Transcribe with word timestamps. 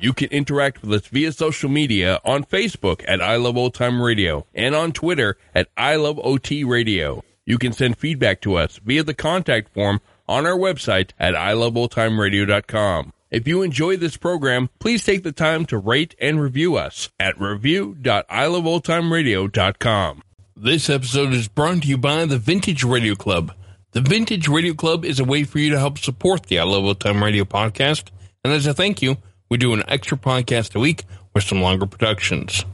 You 0.00 0.12
can 0.14 0.30
interact 0.30 0.80
with 0.80 0.92
us 0.92 1.06
via 1.08 1.30
social 1.30 1.68
media 1.68 2.20
on 2.24 2.44
Facebook 2.44 3.04
at 3.06 3.20
I 3.20 3.36
Love 3.36 3.58
Old 3.58 3.74
Time 3.74 4.00
Radio 4.00 4.46
and 4.54 4.74
on 4.74 4.92
Twitter 4.92 5.36
at 5.54 5.68
I 5.76 5.96
Love 5.96 6.18
OT 6.20 6.64
Radio. 6.64 7.22
You 7.44 7.58
can 7.58 7.74
send 7.74 7.98
feedback 7.98 8.40
to 8.42 8.54
us 8.54 8.78
via 8.78 9.02
the 9.02 9.12
contact 9.12 9.74
form 9.74 10.00
on 10.26 10.46
our 10.46 10.56
website 10.56 11.10
at 11.18 11.34
iloveoldtimeradio.com. 11.34 13.12
If 13.30 13.46
you 13.46 13.60
enjoy 13.60 13.98
this 13.98 14.16
program, 14.16 14.70
please 14.78 15.04
take 15.04 15.22
the 15.22 15.32
time 15.32 15.66
to 15.66 15.76
rate 15.76 16.14
and 16.18 16.40
review 16.40 16.76
us 16.76 17.10
at 17.20 17.38
review.iloveoldtimeradio.com. 17.38 20.22
This 20.56 20.90
episode 20.90 21.34
is 21.34 21.48
brought 21.48 21.82
to 21.82 21.88
you 21.88 21.98
by 21.98 22.24
the 22.24 22.38
Vintage 22.38 22.84
Radio 22.84 23.14
Club. 23.14 23.52
The 23.92 24.00
Vintage 24.00 24.48
Radio 24.48 24.72
Club 24.72 25.04
is 25.04 25.20
a 25.20 25.24
way 25.24 25.44
for 25.44 25.58
you 25.58 25.68
to 25.70 25.78
help 25.78 25.98
support 25.98 26.46
the 26.46 26.58
I 26.58 26.62
Love 26.62 26.84
Old 26.84 27.00
Time 27.00 27.22
Radio 27.22 27.44
podcast. 27.44 28.04
And 28.42 28.52
as 28.52 28.66
a 28.66 28.72
thank 28.72 29.02
you, 29.02 29.18
we 29.50 29.56
do 29.56 29.74
an 29.74 29.82
extra 29.88 30.16
podcast 30.16 30.76
a 30.76 30.80
week 30.80 31.04
with 31.34 31.42
some 31.44 31.60
longer 31.60 31.86
productions. 31.86 32.64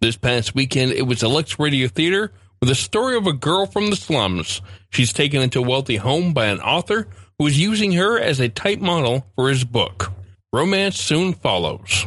This 0.00 0.16
past 0.16 0.54
weekend, 0.54 0.92
it 0.92 1.06
was 1.06 1.22
a 1.22 1.28
Lux 1.28 1.58
Radio 1.58 1.88
Theater 1.88 2.32
with 2.60 2.70
a 2.70 2.74
story 2.74 3.16
of 3.16 3.26
a 3.26 3.32
girl 3.32 3.64
from 3.66 3.88
the 3.90 3.96
slums. 3.96 4.60
She's 4.90 5.12
taken 5.12 5.40
into 5.40 5.60
a 5.60 5.66
wealthy 5.66 5.96
home 5.96 6.34
by 6.34 6.46
an 6.46 6.60
author 6.60 7.08
who 7.38 7.46
is 7.46 7.60
using 7.60 7.92
her 7.92 8.18
as 8.18 8.40
a 8.40 8.48
type 8.48 8.80
model 8.80 9.26
for 9.36 9.48
his 9.48 9.64
book. 9.64 10.12
Romance 10.52 11.00
soon 11.00 11.32
follows. 11.32 12.06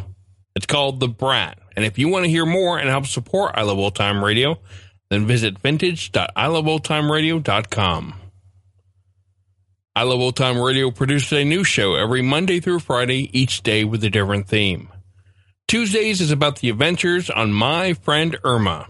It's 0.55 0.65
called 0.65 0.99
The 0.99 1.07
Brat. 1.07 1.57
And 1.75 1.85
if 1.85 1.97
you 1.97 2.09
want 2.09 2.25
to 2.25 2.31
hear 2.31 2.45
more 2.45 2.77
and 2.77 2.89
help 2.89 3.05
support 3.05 3.53
I 3.55 3.61
Love 3.61 3.77
Old 3.77 3.95
Time 3.95 4.21
Radio, 4.23 4.59
then 5.09 5.25
visit 5.25 5.57
vintage.iloveoldtimeradio.com. 5.59 8.18
I 9.95 10.03
Love 10.03 10.19
Old 10.19 10.35
Time 10.35 10.59
Radio 10.59 10.91
produces 10.91 11.33
a 11.33 11.43
new 11.43 11.63
show 11.63 11.95
every 11.95 12.21
Monday 12.21 12.59
through 12.59 12.79
Friday, 12.79 13.29
each 13.37 13.63
day 13.63 13.83
with 13.83 14.03
a 14.03 14.09
different 14.09 14.47
theme. 14.47 14.89
Tuesdays 15.67 16.21
is 16.21 16.31
about 16.31 16.59
the 16.59 16.69
adventures 16.69 17.29
on 17.29 17.51
My 17.51 17.93
Friend 17.93 18.37
Irma. 18.43 18.87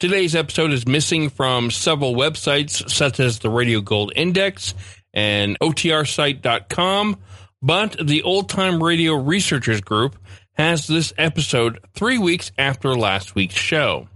Today's 0.00 0.34
episode 0.34 0.72
is 0.72 0.86
missing 0.86 1.30
from 1.30 1.70
several 1.70 2.14
websites 2.14 2.90
such 2.90 3.20
as 3.20 3.38
the 3.38 3.48
Radio 3.48 3.80
Gold 3.80 4.12
Index 4.16 4.74
and 5.14 5.58
OTRsite.com, 5.60 7.16
but 7.62 7.96
the 8.04 8.22
Old 8.22 8.48
Time 8.48 8.82
Radio 8.82 9.14
Researchers 9.14 9.80
Group 9.80 10.16
has 10.54 10.86
this 10.88 11.12
episode 11.16 11.78
three 11.94 12.18
weeks 12.18 12.50
after 12.58 12.94
last 12.94 13.34
week's 13.36 13.54
show. 13.54 14.08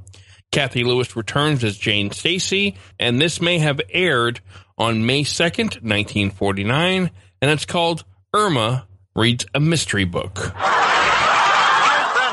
Kathy 0.50 0.84
Lewis 0.84 1.16
returns 1.16 1.64
as 1.64 1.78
Jane 1.78 2.11
Stacy, 2.11 2.77
and 2.98 3.20
this 3.20 3.41
may 3.41 3.59
have 3.59 3.81
aired 3.91 4.41
on 4.83 5.06
May 5.06 5.22
2nd, 5.22 5.80
1949, 5.80 7.12
and 7.41 7.50
it's 7.52 7.64
called 7.64 8.02
Irma 8.34 8.88
Reads 9.14 9.47
a 9.55 9.61
Mystery 9.61 10.05
Book. 10.05 10.52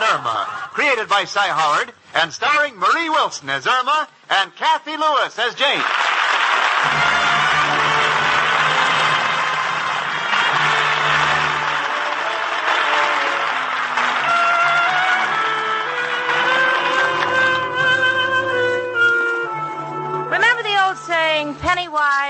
Irma, 0.02 0.48
created 0.72 1.08
by 1.08 1.26
Cy 1.26 1.48
Howard 1.48 1.94
and 2.16 2.34
starring 2.34 2.76
Marie 2.76 3.12
Wilson 3.12 3.52
as 3.52 3.68
Irma 3.68 4.10
and 4.32 4.56
Kathy 4.56 4.98
Lewis 4.98 5.38
as 5.38 5.54
Jane. 5.54 5.84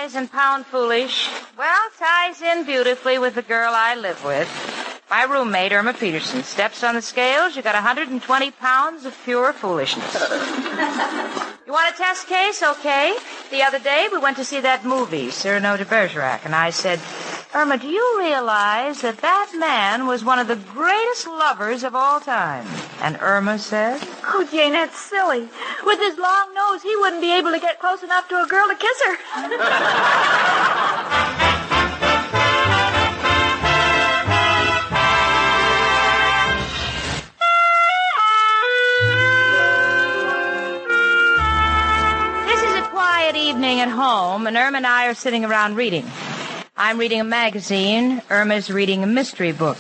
Wise 0.02 0.16
and 0.16 0.32
pound 0.32 0.66
foolish? 0.66 1.30
Well, 1.58 1.90
ties 1.98 2.42
in 2.42 2.66
beautifully 2.66 3.18
with 3.20 3.36
the 3.36 3.42
girl 3.42 3.74
I 3.76 3.96
live 3.96 4.24
with. 4.24 4.48
My 5.10 5.24
roommate, 5.24 5.74
Irma 5.74 5.94
Peterson, 5.94 6.44
steps 6.44 6.84
on 6.86 6.96
the 6.96 7.02
scales. 7.02 7.58
You 7.58 7.62
got 7.62 7.76
120 7.76 8.52
pounds 8.52 9.06
of 9.06 9.14
pure 9.26 9.52
foolishness. 9.52 10.14
you 11.66 11.74
want 11.74 11.94
a 11.94 11.98
test 11.98 12.28
case? 12.28 12.64
Okay. 12.64 13.18
The 13.52 13.62
other 13.64 13.80
day, 13.80 14.08
we 14.10 14.20
went 14.20 14.38
to 14.38 14.46
see 14.46 14.62
that 14.62 14.86
movie, 14.86 15.32
Cyrano 15.32 15.76
de 15.76 15.84
Bergerac, 15.86 16.46
and 16.46 16.56
I 16.56 16.70
said, 16.70 17.00
Irma, 17.52 17.80
do 17.80 17.88
you 17.88 18.20
realize 18.20 19.02
that 19.02 19.18
that 19.18 19.52
man 19.58 20.06
was 20.06 20.24
one 20.24 20.38
of 20.38 20.48
the 20.48 20.56
greatest 20.56 21.26
lovers 21.26 21.84
of 21.84 21.96
all 21.96 22.20
time? 22.20 22.68
And 23.02 23.18
Irma 23.20 23.58
said, 23.58 24.00
Oh, 24.24 24.48
Jane, 24.52 24.74
that's 24.74 25.00
silly. 25.00 25.50
With 25.84 25.98
his 25.98 26.20
long 26.20 26.54
nose, 26.54 26.84
he 26.84 26.96
wouldn't 26.98 27.24
be 27.24 27.36
able 27.36 27.52
to 27.52 27.60
get 27.60 27.80
close 27.80 28.04
enough 28.04 28.30
to 28.30 28.44
a 28.44 28.46
girl 28.46 28.68
to 28.68 28.76
kiss 28.76 29.02
her. 29.04 29.18
This 42.46 42.62
is 42.62 42.76
a 42.78 42.88
quiet 42.90 43.36
evening 43.36 43.80
at 43.80 43.90
home, 43.90 44.46
and 44.46 44.56
Irma 44.56 44.78
and 44.78 44.86
I 44.86 45.08
are 45.08 45.16
sitting 45.16 45.44
around 45.44 45.78
reading. 45.78 46.06
I'm 46.82 46.98
reading 46.98 47.20
a 47.20 47.26
magazine. 47.26 48.22
Irma's 48.30 48.72
reading 48.72 49.04
a 49.04 49.06
mystery 49.06 49.52
book. 49.52 49.78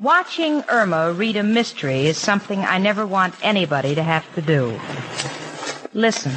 Watching 0.00 0.64
Irma 0.70 1.12
read 1.12 1.36
a 1.36 1.42
mystery 1.42 2.06
is 2.06 2.16
something 2.16 2.60
I 2.60 2.78
never 2.78 3.06
want 3.06 3.34
anybody 3.42 3.94
to 3.94 4.02
have 4.02 4.24
to 4.34 4.40
do. 4.40 4.68
Listen. 5.92 6.32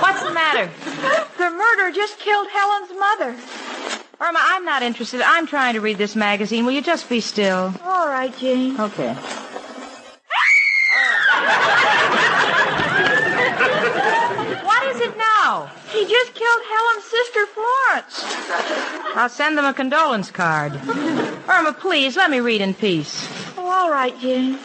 What's 0.00 0.22
the 0.22 0.32
matter? 0.32 0.70
The 1.36 1.50
murderer 1.50 1.90
just 1.90 2.18
killed 2.18 2.48
Helen's 2.48 2.98
mother. 2.98 3.36
Irma, 4.18 4.38
I'm 4.40 4.64
not 4.64 4.82
interested. 4.82 5.20
I'm 5.20 5.46
trying 5.46 5.74
to 5.74 5.82
read 5.82 5.98
this 5.98 6.16
magazine. 6.16 6.64
Will 6.64 6.72
you 6.72 6.80
just 6.80 7.06
be 7.06 7.20
still? 7.20 7.74
All 7.84 8.08
right, 8.08 8.34
Jane. 8.38 8.80
Okay. 8.80 9.14
what 14.64 14.82
is 14.94 15.00
it 15.00 15.16
now? 15.16 15.70
He 16.02 16.08
just 16.08 16.34
killed 16.34 16.62
Helen's 16.68 17.04
sister, 17.04 17.46
Florence. 17.46 18.24
I'll 19.14 19.28
send 19.28 19.56
them 19.56 19.64
a 19.64 19.72
condolence 19.72 20.32
card. 20.32 20.72
Irma, 21.48 21.76
please, 21.78 22.16
let 22.16 22.28
me 22.28 22.40
read 22.40 22.60
in 22.60 22.74
peace. 22.74 23.28
Oh, 23.56 23.64
all 23.64 23.88
right, 23.88 24.18
Jane. 24.18 24.58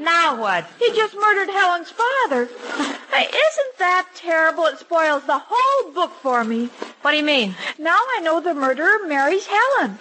Now 0.00 0.40
what? 0.40 0.66
He 0.80 0.90
just 0.92 1.14
murdered 1.14 1.50
Helen's 1.50 1.92
father. 1.92 2.48
Hey, 3.12 3.26
isn't 3.28 3.78
that 3.78 4.08
terrible? 4.16 4.66
It 4.66 4.80
spoils 4.80 5.22
the 5.24 5.40
whole 5.40 5.92
book 5.92 6.10
for 6.20 6.42
me. 6.42 6.68
What 7.02 7.12
do 7.12 7.16
you 7.16 7.22
mean? 7.22 7.54
Now 7.78 8.00
I 8.16 8.20
know 8.24 8.40
the 8.40 8.54
murderer 8.54 9.06
marries 9.06 9.46
Helen. 9.46 10.00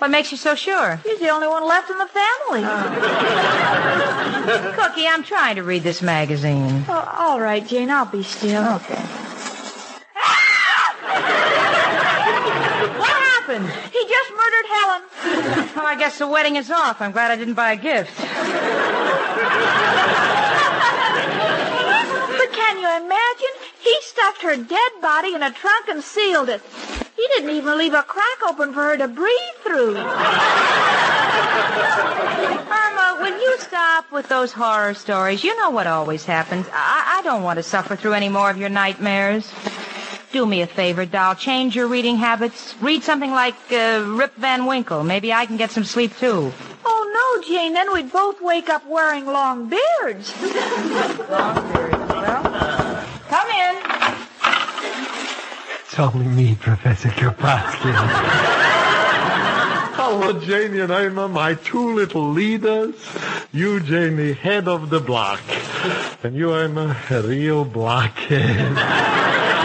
What 0.00 0.10
makes 0.10 0.32
you 0.32 0.38
so 0.38 0.54
sure? 0.54 0.96
He's 1.04 1.20
the 1.20 1.28
only 1.28 1.46
one 1.46 1.68
left 1.68 1.90
in 1.90 1.98
the 1.98 2.06
family. 2.06 2.62
Cookie, 4.74 5.06
I'm 5.06 5.22
trying 5.22 5.56
to 5.56 5.62
read 5.62 5.82
this 5.82 6.00
magazine. 6.00 6.86
Oh, 6.88 7.16
all 7.18 7.38
right, 7.38 7.66
Jane, 7.68 7.90
I'll 7.90 8.06
be 8.06 8.22
still. 8.22 8.62
Okay. 8.76 8.94
What 12.96 13.10
happened? 13.10 13.68
He 13.92 14.02
just 14.08 14.30
murdered 14.30 14.66
Helen. 14.72 15.02
Well, 15.76 15.86
I 15.86 15.96
guess 15.98 16.16
the 16.16 16.26
wedding 16.26 16.56
is 16.56 16.70
off. 16.70 17.02
I'm 17.02 17.12
glad 17.12 17.30
I 17.30 17.36
didn't 17.36 17.52
buy 17.52 17.72
a 17.72 17.76
gift. 17.76 18.16
But 22.38 22.52
can 22.54 22.78
you 22.78 22.88
imagine? 23.04 23.54
He 23.80 23.94
stuffed 24.00 24.40
her 24.42 24.56
dead 24.56 24.92
body 25.02 25.34
in 25.34 25.42
a 25.42 25.50
trunk 25.52 25.88
and 25.88 26.02
sealed 26.02 26.48
it. 26.48 26.62
He 27.20 27.26
didn't 27.34 27.50
even 27.50 27.76
leave 27.76 27.92
a 27.92 28.02
crack 28.02 28.38
open 28.48 28.72
for 28.72 28.82
her 28.82 28.96
to 28.96 29.06
breathe 29.06 29.56
through. 29.62 29.90
Irma, 32.70 33.18
will 33.20 33.38
you 33.38 33.58
stop 33.58 34.10
with 34.10 34.26
those 34.30 34.52
horror 34.54 34.94
stories? 34.94 35.44
You 35.44 35.54
know 35.60 35.68
what 35.68 35.86
always 35.86 36.24
happens. 36.24 36.66
I, 36.72 37.18
I 37.18 37.22
don't 37.22 37.42
want 37.42 37.58
to 37.58 37.62
suffer 37.62 37.94
through 37.94 38.14
any 38.14 38.30
more 38.30 38.48
of 38.50 38.56
your 38.56 38.70
nightmares. 38.70 39.52
Do 40.32 40.46
me 40.46 40.62
a 40.62 40.66
favor, 40.66 41.04
doll. 41.04 41.34
Change 41.34 41.76
your 41.76 41.88
reading 41.88 42.16
habits. 42.16 42.74
Read 42.80 43.02
something 43.02 43.32
like 43.32 43.54
uh, 43.70 44.02
Rip 44.16 44.34
Van 44.36 44.64
Winkle. 44.64 45.04
Maybe 45.04 45.30
I 45.30 45.44
can 45.44 45.58
get 45.58 45.70
some 45.72 45.84
sleep 45.84 46.16
too. 46.16 46.50
Oh, 46.86 47.36
No, 47.36 47.42
Jane, 47.46 47.74
then 47.74 47.92
we'd 47.92 48.10
both 48.10 48.40
wake 48.40 48.70
up 48.70 48.86
wearing 48.86 49.26
long 49.26 49.68
beards. 49.68 50.32
Long 51.28 51.72
beard. 51.74 51.92
Well, 51.92 53.04
come 53.28 53.50
in. 53.50 53.99
Only 56.00 56.24
me, 56.28 56.54
Professor 56.54 57.10
Kropotkin. 57.10 57.92
Hello, 59.92 60.32
Janie 60.40 60.80
and 60.80 60.90
Irma, 60.90 61.28
my 61.28 61.52
two 61.52 61.94
little 61.94 62.30
leaders. 62.30 62.94
You, 63.52 63.80
Janie, 63.80 64.32
head 64.32 64.66
of 64.66 64.88
the 64.88 65.00
block. 65.00 65.42
And 66.22 66.34
you, 66.34 66.54
Irma, 66.54 66.96
a 67.10 67.20
real 67.20 67.66
blockhead. 67.66 69.56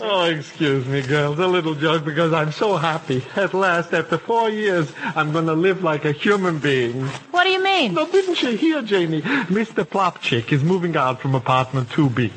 Oh, 0.00 0.24
excuse 0.24 0.86
me, 0.86 1.02
girls. 1.02 1.38
A 1.38 1.46
little 1.46 1.74
joke 1.74 2.04
because 2.04 2.32
I'm 2.32 2.52
so 2.52 2.76
happy. 2.76 3.24
At 3.36 3.54
last, 3.54 3.92
after 3.92 4.18
four 4.18 4.50
years, 4.50 4.92
I'm 5.14 5.32
going 5.32 5.46
to 5.46 5.54
live 5.54 5.82
like 5.82 6.04
a 6.04 6.12
human 6.12 6.58
being. 6.58 7.06
What 7.30 7.44
do 7.44 7.50
you 7.50 7.62
mean? 7.62 7.94
No, 7.94 8.06
didn't 8.06 8.42
you 8.42 8.56
hear, 8.56 8.82
Janie? 8.82 9.22
Mr. 9.22 9.84
Plopchick 9.84 10.52
is 10.52 10.62
moving 10.64 10.96
out 10.96 11.20
from 11.20 11.34
apartment 11.34 11.88
2B. 11.90 12.30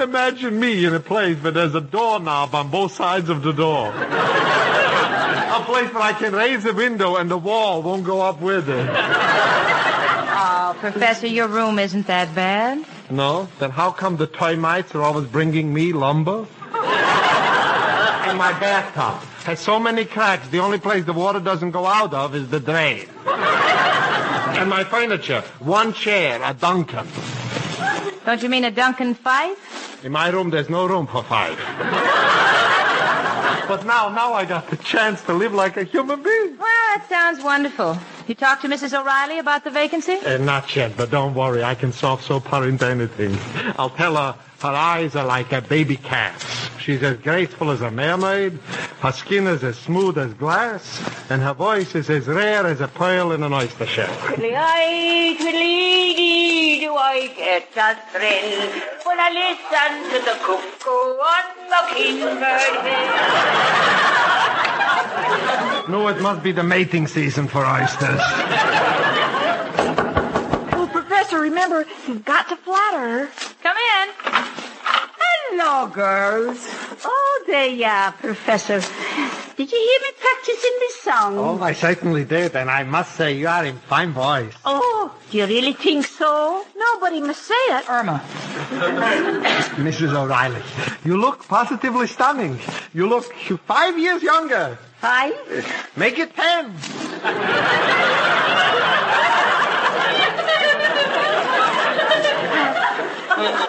Imagine 0.00 0.58
me 0.58 0.84
in 0.84 0.94
a 0.94 1.00
place 1.00 1.36
where 1.38 1.52
there's 1.52 1.74
a 1.74 1.80
doorknob 1.80 2.54
on 2.54 2.70
both 2.70 2.92
sides 2.92 3.28
of 3.28 3.42
the 3.42 3.52
door. 3.52 3.88
a 3.94 5.64
place 5.64 5.92
where 5.92 6.02
I 6.02 6.14
can 6.14 6.32
raise 6.32 6.64
the 6.64 6.72
window 6.72 7.16
and 7.16 7.30
the 7.30 7.38
wall 7.38 7.82
won't 7.82 8.04
go 8.04 8.20
up 8.20 8.40
with 8.40 8.68
it. 8.68 8.88
Oh, 8.90 10.76
Professor, 10.80 11.26
your 11.26 11.48
room 11.48 11.78
isn't 11.78 12.06
that 12.06 12.34
bad. 12.34 12.84
No? 13.10 13.48
Then 13.58 13.70
how 13.70 13.90
come 13.90 14.16
the 14.16 14.26
termites 14.26 14.94
are 14.94 15.02
always 15.02 15.26
bringing 15.26 15.72
me 15.72 15.92
lumber? 15.92 16.46
And 18.28 18.36
my 18.36 18.52
bathtub 18.60 19.22
has 19.44 19.58
so 19.58 19.78
many 19.78 20.04
cracks, 20.04 20.46
the 20.48 20.58
only 20.58 20.78
place 20.78 21.04
the 21.06 21.14
water 21.14 21.40
doesn't 21.40 21.70
go 21.70 21.86
out 21.86 22.12
of 22.12 22.34
is 22.34 22.50
the 22.50 22.60
drain. 22.60 23.08
and 23.26 24.68
my 24.68 24.84
furniture, 24.84 25.40
one 25.60 25.94
chair, 25.94 26.38
a 26.44 26.52
Duncan. 26.52 27.06
Don't 28.26 28.42
you 28.42 28.50
mean 28.50 28.64
a 28.64 28.70
Duncan 28.70 29.14
Phyfe? 29.14 30.04
In 30.04 30.12
my 30.12 30.28
room, 30.28 30.50
there's 30.50 30.68
no 30.68 30.86
room 30.86 31.06
for 31.06 31.22
five. 31.22 31.56
but 33.66 33.86
now, 33.86 34.10
now 34.10 34.34
I 34.34 34.44
got 34.44 34.68
the 34.68 34.76
chance 34.76 35.22
to 35.22 35.32
live 35.32 35.54
like 35.54 35.78
a 35.78 35.84
human 35.84 36.22
being. 36.22 36.50
Well, 36.58 36.84
that 36.92 37.06
sounds 37.08 37.42
wonderful. 37.42 37.96
You 38.26 38.34
talked 38.34 38.60
to 38.60 38.68
Mrs. 38.68 38.92
O'Reilly 38.92 39.38
about 39.38 39.64
the 39.64 39.70
vacancy? 39.70 40.16
Uh, 40.16 40.36
not 40.36 40.76
yet, 40.76 40.98
but 40.98 41.10
don't 41.10 41.34
worry. 41.34 41.64
I 41.64 41.74
can 41.74 41.92
solve 41.92 42.22
so 42.22 42.40
parent 42.40 42.82
anything. 42.82 43.38
I'll 43.78 43.88
tell 43.88 44.16
her 44.16 44.34
her 44.60 44.68
eyes 44.68 45.16
are 45.16 45.24
like 45.24 45.52
a 45.52 45.62
baby 45.62 45.96
cat's. 45.96 46.44
She's 46.88 47.02
as 47.02 47.18
graceful 47.18 47.70
as 47.70 47.82
a 47.82 47.90
mermaid. 47.90 48.58
Her 49.00 49.12
skin 49.12 49.46
is 49.46 49.62
as 49.62 49.76
smooth 49.76 50.16
as 50.16 50.32
glass. 50.32 51.02
And 51.28 51.42
her 51.42 51.52
voice 51.52 51.94
is 51.94 52.08
as 52.08 52.26
rare 52.26 52.66
as 52.66 52.80
a 52.80 52.88
pearl 52.88 53.32
in 53.32 53.42
an 53.42 53.52
oyster 53.52 53.84
shell. 53.84 54.08
Twiddly-eye, 54.08 55.36
twiddly-dee, 55.38 56.80
do 56.80 56.94
I 56.94 57.26
get 57.36 57.76
a 57.76 57.94
thrill 58.10 58.70
when 59.04 59.20
I 59.20 59.28
listen 59.36 60.02
to 60.14 60.18
the 60.24 60.38
cuckoo 60.40 61.18
on 61.28 61.44
Mockingbird 61.68 62.80
Hill? 65.84 65.92
No, 65.92 66.08
it 66.08 66.22
must 66.22 66.42
be 66.42 66.52
the 66.52 66.62
mating 66.62 67.06
season 67.06 67.48
for 67.48 67.66
oysters. 67.66 68.22
Well, 70.72 70.88
Professor, 70.88 71.38
remember, 71.38 71.84
you've 72.06 72.24
got 72.24 72.48
to 72.48 72.56
flatter 72.56 73.26
her. 73.26 73.28
Come 73.62 73.76
in. 73.76 74.57
Hello, 75.50 75.86
girls. 75.88 76.58
Oh, 77.06 77.44
there 77.46 77.68
you 77.68 77.86
are, 77.86 78.12
Professor. 78.12 78.80
Did 79.56 79.72
you 79.72 79.78
hear 79.78 80.00
me 80.06 80.12
practicing 80.20 80.76
this 80.78 81.00
song? 81.00 81.38
Oh, 81.38 81.58
I 81.62 81.72
certainly 81.72 82.24
did, 82.26 82.54
and 82.54 82.70
I 82.70 82.82
must 82.84 83.16
say 83.16 83.32
you 83.32 83.48
are 83.48 83.64
in 83.64 83.78
fine 83.78 84.12
voice. 84.12 84.52
Oh, 84.66 85.10
do 85.30 85.38
you 85.38 85.46
really 85.46 85.72
think 85.72 86.04
so? 86.06 86.64
Nobody 86.76 87.22
must 87.22 87.42
say 87.44 87.54
it. 87.68 87.88
Irma. 87.88 88.22
Mrs. 89.80 90.14
O'Reilly. 90.14 90.62
You 91.02 91.16
look 91.16 91.48
positively 91.48 92.08
stunning. 92.08 92.58
You 92.92 93.08
look 93.08 93.32
five 93.66 93.98
years 93.98 94.22
younger. 94.22 94.78
Five? 95.00 95.32
Make 95.96 96.18
it 96.18 96.36
ten. 96.36 96.74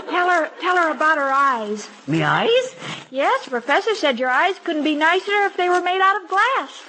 Tell 0.09 0.27
her, 0.27 0.49
tell 0.59 0.75
her 0.77 0.91
about 0.91 1.17
her 1.17 1.29
eyes. 1.69 1.89
Me 2.07 2.23
eyes? 2.23 2.75
Yes, 3.11 3.45
the 3.45 3.51
professor 3.51 3.95
said 3.95 4.19
your 4.19 4.29
eyes 4.29 4.55
couldn't 4.63 4.83
be 4.83 4.95
nicer 4.95 5.31
if 5.45 5.57
they 5.57 5.69
were 5.69 5.81
made 5.81 6.01
out 6.01 6.21
of 6.21 6.29
glass. 6.29 6.83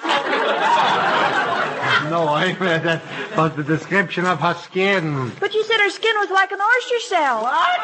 No, 2.11 2.29
I 2.29 2.57
read 2.59 2.83
that 2.85 3.03
was 3.37 3.55
the 3.57 3.63
description 3.63 4.27
of 4.27 4.41
her 4.41 4.55
skin. 4.55 5.33
But 5.41 5.55
you 5.55 5.65
said 5.65 5.81
her 5.81 5.91
skin 5.91 6.15
was 6.17 6.31
like 6.31 6.53
an 6.53 6.61
oyster 6.61 7.01
shell. 7.09 7.43
What? 7.43 7.81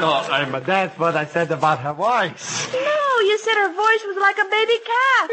No, 0.00 0.12
I'm, 0.30 0.64
that's 0.64 0.98
what 0.98 1.16
I 1.16 1.24
said 1.24 1.50
about 1.50 1.78
her 1.80 1.92
voice. 1.92 2.72
No, 2.72 2.97
you 3.38 3.44
said 3.44 3.54
her 3.54 3.72
voice 3.72 4.04
was 4.04 4.16
like 4.16 4.38
a 4.38 4.44
baby 4.50 4.78
cat. 4.84 5.30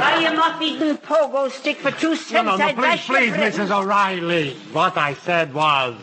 Why, 0.00 0.18
you 0.22 0.36
must 0.36 0.62
eating 0.62 0.96
pogo 0.98 1.50
stick 1.50 1.78
for 1.78 1.90
two 1.90 2.16
cents. 2.16 2.32
No, 2.32 2.42
no, 2.42 2.56
no, 2.56 2.64
I'd 2.64 2.76
please, 2.76 3.32
please. 3.32 3.32
Mrs. 3.32 3.70
O'Reilly. 3.70 4.54
What 4.72 4.96
I 4.96 5.14
said 5.14 5.52
was, 5.52 5.94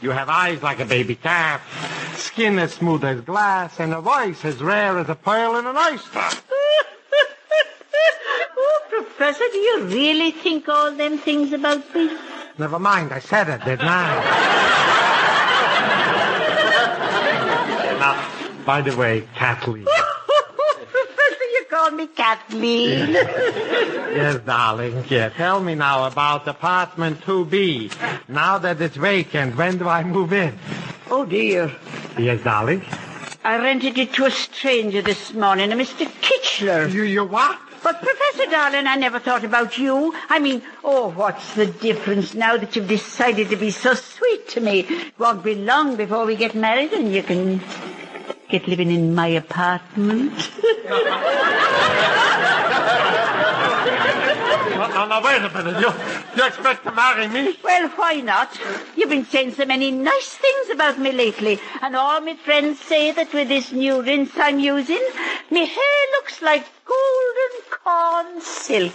you 0.00 0.10
have 0.10 0.28
eyes 0.28 0.62
like 0.62 0.78
a 0.78 0.84
baby 0.84 1.16
calf, 1.16 1.60
skin 2.16 2.58
as 2.58 2.74
smooth 2.74 3.04
as 3.04 3.20
glass, 3.22 3.80
and 3.80 3.92
a 3.92 4.00
voice 4.00 4.44
as 4.44 4.62
rare 4.62 4.98
as 4.98 5.08
a 5.08 5.14
pearl 5.16 5.56
in 5.56 5.66
an 5.66 5.76
oyster. 5.76 6.20
Oh, 8.58 8.82
Professor, 8.88 9.44
do 9.52 9.58
you 9.58 9.84
really 9.84 10.30
think 10.30 10.68
all 10.68 10.90
them 10.92 11.18
things 11.18 11.52
about 11.52 11.94
me? 11.94 12.16
Never 12.58 12.78
mind, 12.78 13.12
I 13.12 13.18
said 13.18 13.48
it, 13.48 13.64
didn't 13.64 13.86
I? 13.86 14.65
By 18.66 18.82
the 18.82 18.94
way, 18.96 19.26
Kathleen. 19.36 19.86
Professor, 19.86 21.44
you 21.54 21.64
call 21.70 21.90
me 21.92 22.06
Kathleen. 22.08 23.16
Yes, 24.16 24.40
darling. 24.46 25.04
Yeah. 25.10 25.28
Tell 25.28 25.60
me 25.62 25.74
now 25.74 26.06
about 26.06 26.48
apartment 26.48 27.20
2B. 27.20 27.92
Now 28.30 28.56
that 28.56 28.80
it's 28.80 28.96
vacant, 28.96 29.54
when 29.56 29.76
do 29.76 29.86
I 29.88 30.04
move 30.04 30.32
in? 30.32 30.58
oh, 31.10 31.26
dear. 31.26 31.70
Yes, 32.18 32.42
darling. 32.42 32.82
I 33.44 33.58
rented 33.58 33.98
it 33.98 34.14
to 34.14 34.24
a 34.24 34.30
stranger 34.30 35.02
this 35.02 35.34
morning, 35.34 35.70
a 35.70 35.76
Mr. 35.76 36.06
Kitchler. 36.22 36.88
You, 36.90 37.02
you 37.02 37.24
what? 37.26 37.58
But, 37.82 38.00
Professor 38.00 38.50
Darling, 38.50 38.86
I 38.86 38.96
never 38.96 39.18
thought 39.20 39.44
about 39.44 39.76
you. 39.76 40.14
I 40.30 40.38
mean, 40.38 40.62
oh, 40.82 41.10
what's 41.10 41.54
the 41.54 41.66
difference 41.66 42.32
now 42.34 42.56
that 42.56 42.74
you've 42.74 42.88
decided 42.88 43.50
to 43.50 43.56
be 43.56 43.70
so 43.70 43.92
sweet 43.94 44.48
to 44.48 44.60
me? 44.62 44.80
It 44.80 45.18
won't 45.18 45.44
be 45.44 45.54
long 45.54 45.94
before 45.96 46.24
we 46.24 46.36
get 46.36 46.54
married 46.54 46.92
and 46.94 47.12
you 47.14 47.22
can 47.22 47.60
get 48.48 48.68
living 48.68 48.90
in 48.90 49.14
my 49.14 49.28
apartment. 49.28 50.32
No, 54.76 54.88
no, 54.88 55.06
no, 55.08 55.20
wait 55.24 55.42
a 55.42 55.50
minute. 55.52 55.80
You, 55.80 55.90
you 56.36 56.46
expect 56.46 56.84
to 56.84 56.92
marry 56.92 57.28
me? 57.28 57.56
Well, 57.64 57.88
why 57.90 58.20
not? 58.20 58.58
You've 58.96 59.08
been 59.08 59.24
saying 59.24 59.54
so 59.54 59.64
many 59.64 59.90
nice 59.90 60.34
things 60.34 60.70
about 60.70 60.98
me 60.98 61.12
lately, 61.12 61.58
and 61.80 61.96
all 61.96 62.20
my 62.20 62.36
friends 62.36 62.80
say 62.80 63.12
that 63.12 63.32
with 63.32 63.48
this 63.48 63.72
new 63.72 64.02
rinse 64.02 64.36
I'm 64.36 64.58
using, 64.58 65.02
my 65.50 65.60
hair 65.60 66.06
looks 66.12 66.42
like 66.42 66.66
golden 66.84 67.62
corn 67.70 68.40
silk. 68.40 68.92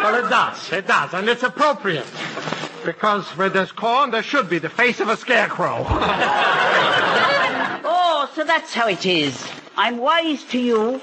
Well, 0.00 0.24
it 0.24 0.30
does. 0.30 0.72
It 0.72 0.86
does, 0.86 1.12
and 1.14 1.28
it's 1.28 1.42
appropriate. 1.42 2.06
Because 2.88 3.28
where 3.36 3.50
there's 3.50 3.70
corn, 3.70 4.12
there 4.12 4.22
should 4.22 4.48
be 4.48 4.58
the 4.58 4.70
face 4.70 4.98
of 5.00 5.10
a 5.10 5.16
scarecrow. 5.18 5.84
Oh, 7.90 8.28
so 8.34 8.42
that's 8.44 8.74
how 8.74 8.88
it 8.88 9.06
is. 9.06 9.46
I'm 9.76 9.98
wise 9.98 10.42
to 10.44 10.58
you. 10.58 11.00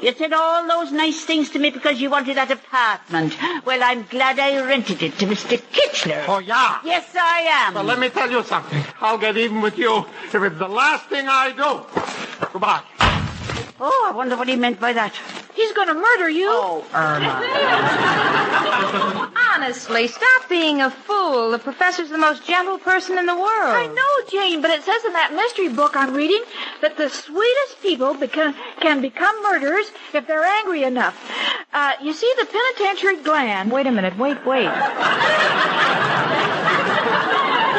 You 0.00 0.12
said 0.14 0.32
all 0.32 0.66
those 0.68 0.92
nice 0.92 1.24
things 1.24 1.50
to 1.50 1.58
me 1.58 1.70
because 1.70 2.00
you 2.00 2.10
wanted 2.10 2.36
that 2.36 2.50
apartment. 2.50 3.36
Well, 3.64 3.82
I'm 3.82 4.04
glad 4.04 4.38
I 4.38 4.64
rented 4.64 5.02
it 5.02 5.18
to 5.18 5.26
Mr. 5.26 5.58
Kitchler. 5.72 6.24
oh, 6.28 6.38
yeah. 6.38 6.78
Yes, 6.84 7.08
I 7.16 7.40
am. 7.66 7.74
Well, 7.74 7.84
let 7.84 7.98
me 7.98 8.08
tell 8.10 8.30
you 8.30 8.42
something. 8.44 8.82
I'll 9.00 9.18
get 9.18 9.36
even 9.36 9.60
with 9.62 9.76
you 9.78 10.04
if 10.24 10.34
it's 10.34 10.58
the 10.58 10.68
last 10.68 11.06
thing 11.08 11.26
I 11.28 11.50
do. 11.50 12.48
Goodbye. 12.52 12.82
Oh, 13.80 14.06
I 14.08 14.12
wonder 14.14 14.36
what 14.36 14.48
he 14.48 14.56
meant 14.56 14.78
by 14.78 14.92
that. 14.92 15.12
He's 15.54 15.72
going 15.72 15.88
to 15.88 15.94
murder 15.94 16.30
you. 16.30 16.48
Oh, 16.48 16.84
Irma. 16.94 17.42
Honestly, 19.54 20.08
stop 20.08 20.48
being 20.48 20.80
a 20.80 20.90
fool. 20.90 21.50
The 21.50 21.58
professor's 21.58 22.08
the 22.08 22.18
most 22.18 22.46
gentle 22.46 22.78
person 22.78 23.18
in 23.18 23.26
the 23.26 23.34
world. 23.34 23.48
I 23.48 23.86
know, 23.86 24.30
Jane, 24.30 24.62
but 24.62 24.70
it 24.70 24.82
says 24.82 25.04
in 25.04 25.12
that 25.12 25.34
mystery 25.34 25.68
book 25.68 25.94
I'm 25.94 26.14
reading 26.14 26.42
that 26.80 26.96
the 26.96 27.10
sweetest 27.10 27.82
people 27.82 28.14
become, 28.14 28.54
can 28.80 29.02
become 29.02 29.42
murderers 29.42 29.90
if 30.14 30.26
they're 30.26 30.44
angry 30.44 30.84
enough. 30.84 31.18
Uh, 31.72 31.92
you 32.02 32.12
see, 32.12 32.32
the 32.38 32.46
penitentiary 32.46 33.22
gland. 33.22 33.70
Wait 33.70 33.86
a 33.86 33.92
minute. 33.92 34.16
Wait, 34.18 34.44
wait. 34.46 34.68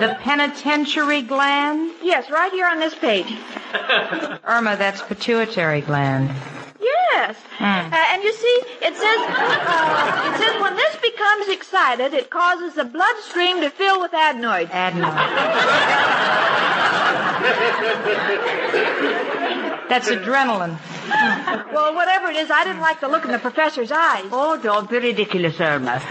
The 0.00 0.16
penitentiary 0.20 1.22
gland? 1.22 1.92
Yes, 2.02 2.30
right 2.30 2.52
here 2.52 2.66
on 2.66 2.78
this 2.78 2.94
page. 2.94 3.26
Irma, 4.44 4.76
that's 4.76 5.02
pituitary 5.02 5.80
gland. 5.80 6.30
Yes. 6.80 7.36
Hmm. 7.58 7.64
Uh, 7.64 7.96
and 8.12 8.22
you 8.22 8.32
see, 8.32 8.62
it 8.80 8.94
says, 8.94 9.18
uh, 9.20 10.32
it 10.32 10.38
says 10.40 10.62
when 10.62 10.76
this 10.76 10.96
becomes 10.96 11.48
excited, 11.48 12.14
it 12.14 12.30
causes 12.30 12.74
the 12.74 12.84
bloodstream 12.84 13.60
to 13.60 13.70
fill 13.70 14.00
with 14.00 14.12
adenoids. 14.14 14.70
Adenoid. 14.70 15.14
That's 19.88 20.08
adrenaline. 20.10 20.78
Well, 21.72 21.94
whatever 21.94 22.28
it 22.28 22.36
is, 22.36 22.50
I 22.50 22.64
didn't 22.64 22.80
like 22.80 23.00
the 23.00 23.08
look 23.08 23.24
in 23.24 23.32
the 23.32 23.38
professor's 23.38 23.90
eyes. 23.90 24.26
Oh, 24.30 24.60
don't 24.62 24.88
be 24.88 24.98
ridiculous, 24.98 25.58
Irma. 25.60 26.02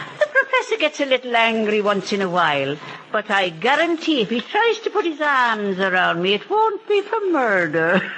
The 0.57 0.63
professor 0.63 0.79
gets 0.81 0.99
a 1.01 1.05
little 1.05 1.35
angry 1.35 1.81
once 1.81 2.11
in 2.13 2.21
a 2.23 2.29
while, 2.29 2.77
but 3.11 3.29
I 3.29 3.49
guarantee 3.49 4.21
if 4.21 4.31
he 4.31 4.41
tries 4.41 4.79
to 4.79 4.89
put 4.89 5.05
his 5.05 5.21
arms 5.21 5.77
around 5.77 6.19
me, 6.23 6.33
it 6.33 6.49
won't 6.49 6.87
be 6.87 7.01
for 7.01 7.19
murder. 7.29 8.01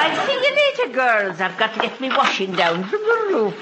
I'll 0.00 0.26
see 0.26 0.32
you 0.32 0.56
later, 0.56 0.92
girls. 0.92 1.40
I've 1.40 1.56
got 1.58 1.74
to 1.74 1.80
get 1.80 2.00
me 2.00 2.08
washing 2.08 2.52
down 2.52 2.82
from 2.82 3.02
the 3.02 3.26
roof. 3.28 3.54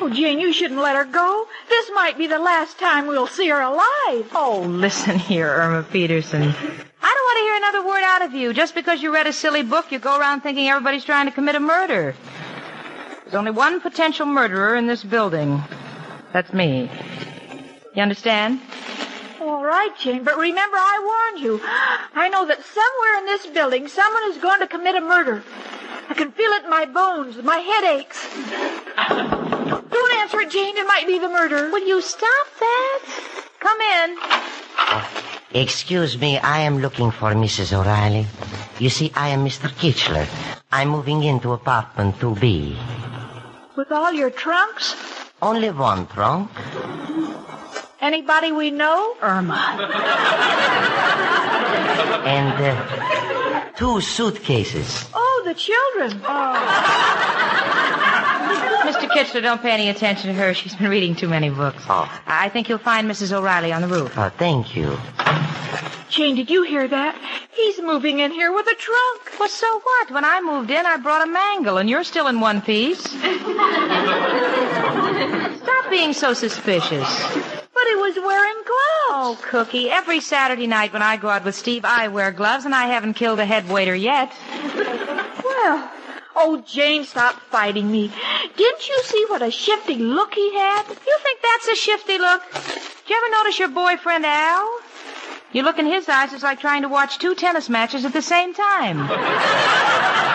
Oh, 0.00 0.08
Jane, 0.08 0.38
you 0.38 0.52
shouldn't 0.52 0.80
let 0.80 0.94
her 0.94 1.04
go. 1.04 1.48
This 1.68 1.90
might 1.94 2.16
be 2.16 2.28
the 2.28 2.38
last 2.38 2.78
time 2.78 3.08
we'll 3.08 3.26
see 3.26 3.48
her 3.48 3.60
alive. 3.60 4.30
Oh, 4.36 4.64
listen 4.68 5.18
here, 5.18 5.48
Irma 5.48 5.82
Peterson. 5.82 6.42
I 6.42 6.46
don't 6.46 6.54
want 6.54 7.38
to 7.38 7.42
hear 7.42 7.56
another 7.56 7.84
word 7.88 8.04
out 8.04 8.22
of 8.22 8.34
you. 8.34 8.52
Just 8.54 8.76
because 8.76 9.02
you 9.02 9.12
read 9.12 9.26
a 9.26 9.32
silly 9.32 9.64
book, 9.64 9.90
you 9.90 9.98
go 9.98 10.16
around 10.16 10.42
thinking 10.42 10.68
everybody's 10.68 11.04
trying 11.04 11.26
to 11.26 11.32
commit 11.32 11.56
a 11.56 11.60
murder. 11.60 12.14
There's 13.32 13.38
only 13.38 13.52
one 13.52 13.80
potential 13.80 14.26
murderer 14.26 14.76
in 14.76 14.86
this 14.86 15.02
building. 15.02 15.62
That's 16.34 16.52
me. 16.52 16.90
You 17.94 18.02
understand? 18.02 18.60
All 19.40 19.64
right, 19.64 19.88
Jane, 19.98 20.22
but 20.22 20.36
remember 20.36 20.76
I 20.76 21.30
warned 21.32 21.42
you. 21.42 21.58
I 21.64 22.28
know 22.28 22.44
that 22.44 22.62
somewhere 22.62 23.18
in 23.20 23.24
this 23.24 23.46
building 23.46 23.88
someone 23.88 24.24
is 24.32 24.36
going 24.36 24.60
to 24.60 24.66
commit 24.66 24.96
a 24.96 25.00
murder. 25.00 25.42
I 26.10 26.12
can 26.12 26.30
feel 26.32 26.50
it 26.50 26.64
in 26.64 26.68
my 26.68 26.84
bones. 26.84 27.42
My 27.42 27.56
head 27.56 27.84
aches. 27.96 28.20
Don't 29.08 30.12
answer 30.20 30.42
it, 30.42 30.50
Jane. 30.50 30.76
It 30.76 30.86
might 30.86 31.06
be 31.06 31.18
the 31.18 31.30
murder. 31.30 31.70
Will 31.70 31.88
you 31.88 32.02
stop 32.02 32.46
that? 32.60 33.00
Come 33.60 33.80
in. 33.80 34.18
Excuse 35.54 36.18
me, 36.18 36.36
I 36.36 36.60
am 36.60 36.80
looking 36.80 37.10
for 37.10 37.32
Mrs. 37.32 37.72
O'Reilly. 37.72 38.26
You 38.78 38.90
see, 38.90 39.10
I 39.16 39.28
am 39.28 39.42
Mr. 39.46 39.70
Kitchler. 39.70 40.28
I'm 40.70 40.88
moving 40.88 41.22
into 41.22 41.52
apartment 41.52 42.18
2B. 42.18 43.01
With 43.76 43.90
all 43.90 44.12
your 44.12 44.30
trunks? 44.30 44.94
Only 45.40 45.70
one 45.70 46.06
trunk. 46.06 46.50
Anybody 48.00 48.52
we 48.52 48.70
know? 48.70 49.16
Irma. 49.22 49.56
And 52.22 52.54
uh, 52.62 53.64
two 53.74 54.00
suitcases. 54.00 55.06
Oh, 55.12 55.42
the 55.44 55.54
children. 55.54 56.20
Mr. 56.20 58.21
Kitchler, 59.14 59.40
don't 59.42 59.60
pay 59.62 59.70
any 59.70 59.88
attention 59.88 60.28
to 60.28 60.34
her. 60.34 60.54
She's 60.54 60.74
been 60.74 60.88
reading 60.88 61.14
too 61.14 61.28
many 61.28 61.50
books. 61.50 61.82
Oh. 61.88 62.10
I 62.26 62.48
think 62.48 62.68
you'll 62.68 62.78
find 62.78 63.08
Mrs. 63.10 63.32
O'Reilly 63.32 63.72
on 63.72 63.82
the 63.82 63.88
roof. 63.88 64.16
Oh, 64.16 64.30
thank 64.38 64.76
you. 64.76 64.98
Jane, 66.08 66.34
did 66.36 66.50
you 66.50 66.62
hear 66.62 66.86
that? 66.88 67.18
He's 67.52 67.80
moving 67.80 68.20
in 68.20 68.30
here 68.32 68.52
with 68.52 68.66
a 68.66 68.74
trunk. 68.74 69.38
Well, 69.40 69.48
so 69.48 69.80
what? 69.80 70.10
When 70.10 70.24
I 70.24 70.40
moved 70.42 70.70
in, 70.70 70.84
I 70.84 70.96
brought 70.98 71.26
a 71.26 71.30
mangle, 71.30 71.78
and 71.78 71.88
you're 71.88 72.04
still 72.04 72.26
in 72.28 72.40
one 72.40 72.60
piece. 72.60 73.00
Stop 75.58 75.90
being 75.90 76.12
so 76.12 76.34
suspicious. 76.34 77.08
But 77.74 77.86
he 77.88 77.94
was 77.96 78.14
wearing 78.16 78.54
gloves. 78.54 78.78
Oh, 79.14 79.38
Cookie, 79.42 79.90
every 79.90 80.20
Saturday 80.20 80.66
night 80.66 80.92
when 80.92 81.02
I 81.02 81.16
go 81.16 81.28
out 81.28 81.44
with 81.44 81.54
Steve, 81.54 81.84
I 81.84 82.08
wear 82.08 82.30
gloves, 82.32 82.64
and 82.64 82.74
I 82.74 82.86
haven't 82.86 83.14
killed 83.14 83.38
a 83.40 83.44
head 83.46 83.68
waiter 83.68 83.94
yet. 83.94 84.32
Well, 85.44 85.90
oh, 86.36 86.62
Jane, 86.66 87.04
stop 87.04 87.34
fighting 87.50 87.90
me. 87.90 88.10
Didn't 88.56 88.88
you 88.88 89.00
see 89.04 89.24
what 89.28 89.42
a 89.42 89.50
shifty 89.50 89.96
look 89.96 90.34
he 90.34 90.54
had? 90.54 90.84
You 90.88 91.18
think 91.22 91.40
that's 91.42 91.68
a 91.68 91.76
shifty 91.76 92.18
look? 92.18 92.42
Did 92.52 93.10
you 93.10 93.16
ever 93.16 93.30
notice 93.30 93.58
your 93.58 93.68
boyfriend, 93.68 94.26
Al? 94.26 94.78
You 95.52 95.62
look 95.62 95.78
in 95.78 95.86
his 95.86 96.08
eyes, 96.08 96.32
it's 96.32 96.42
like 96.42 96.60
trying 96.60 96.82
to 96.82 96.88
watch 96.88 97.18
two 97.18 97.34
tennis 97.34 97.68
matches 97.68 98.04
at 98.04 98.12
the 98.12 98.22
same 98.22 98.54
time. 98.54 100.28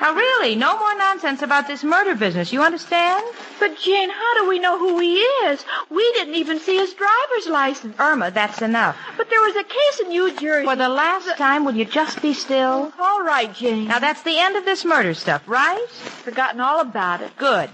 now, 0.00 0.14
really, 0.14 0.54
no 0.54 0.78
more 0.78 0.96
nonsense 0.98 1.42
about 1.42 1.66
this 1.66 1.82
murder 1.82 2.14
business. 2.14 2.52
You 2.52 2.62
understand? 2.62 3.24
But, 3.58 3.78
Jane, 3.78 4.10
how 4.10 4.34
do 4.34 4.48
we 4.48 4.58
know 4.58 4.78
who 4.78 4.98
he 4.98 5.16
is? 5.16 5.64
We 5.90 6.12
didn't 6.12 6.34
even 6.34 6.60
see 6.60 6.76
his 6.76 6.92
driver's 6.94 7.46
license. 7.48 7.96
Irma, 7.98 8.30
that's 8.30 8.60
enough. 8.60 8.96
But 9.16 9.30
there 9.30 9.40
was 9.40 9.56
a 9.56 9.64
case 9.64 10.00
in 10.04 10.08
New 10.10 10.36
Jersey. 10.38 10.66
For 10.66 10.76
the 10.76 10.90
last 10.90 11.36
time, 11.38 11.64
will 11.64 11.74
you 11.74 11.86
just 11.86 12.20
be 12.20 12.34
still? 12.34 12.92
All 12.98 13.22
right, 13.22 13.52
Jane. 13.54 13.88
Now, 13.88 13.98
that's 13.98 14.22
the 14.22 14.38
end 14.38 14.56
of 14.56 14.64
this 14.64 14.84
murder 14.84 15.14
stuff, 15.14 15.42
right? 15.48 15.88
Forgotten 15.88 16.60
all 16.60 16.80
about 16.80 17.22
it. 17.22 17.34
Good. 17.36 17.70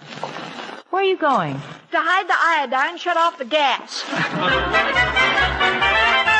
Where 0.90 1.02
are 1.02 1.06
you 1.06 1.16
going? 1.16 1.54
To 1.54 1.98
hide 1.98 2.28
the 2.28 2.34
iodine, 2.38 2.98
shut 2.98 3.16
off 3.16 3.36
the 3.38 3.44
gas. 3.44 4.04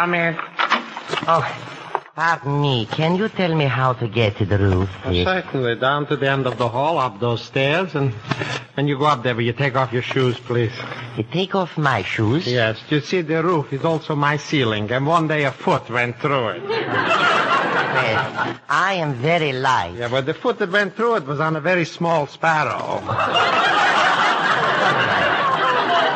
Come 0.00 0.14
in. 0.14 0.34
Oh, 1.28 1.44
pardon 2.16 2.62
me. 2.62 2.86
Can 2.86 3.16
you 3.16 3.28
tell 3.28 3.54
me 3.54 3.66
how 3.66 3.92
to 3.92 4.08
get 4.08 4.38
to 4.38 4.46
the 4.46 4.56
roof, 4.56 4.88
please? 5.02 5.26
Certainly, 5.26 5.76
down 5.76 6.06
to 6.06 6.16
the 6.16 6.26
end 6.26 6.46
of 6.46 6.56
the 6.56 6.70
hall, 6.70 6.96
up 6.96 7.20
those 7.20 7.42
stairs, 7.42 7.94
and 7.94 8.14
and 8.78 8.88
you 8.88 8.96
go 8.96 9.04
up 9.04 9.22
there, 9.22 9.34
but 9.34 9.44
you 9.44 9.52
take 9.52 9.76
off 9.76 9.92
your 9.92 10.00
shoes, 10.00 10.38
please. 10.38 10.72
You 11.18 11.24
take 11.24 11.54
off 11.54 11.76
my 11.76 12.00
shoes. 12.00 12.46
Yes, 12.46 12.80
you 12.88 13.00
see, 13.02 13.20
the 13.20 13.42
roof 13.42 13.74
is 13.74 13.84
also 13.84 14.16
my 14.16 14.38
ceiling, 14.38 14.90
and 14.90 15.06
one 15.06 15.28
day 15.28 15.44
a 15.44 15.52
foot 15.52 15.90
went 15.90 16.16
through 16.18 16.48
it. 16.48 16.62
I 18.70 18.94
am 19.04 19.12
very 19.16 19.52
light. 19.52 19.96
Yeah, 19.98 20.08
but 20.08 20.24
the 20.24 20.32
foot 20.32 20.58
that 20.60 20.70
went 20.70 20.96
through 20.96 21.16
it 21.16 21.26
was 21.26 21.40
on 21.40 21.56
a 21.56 21.60
very 21.60 21.84
small 21.84 22.26
sparrow. 22.26 23.02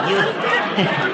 You, 0.08 1.10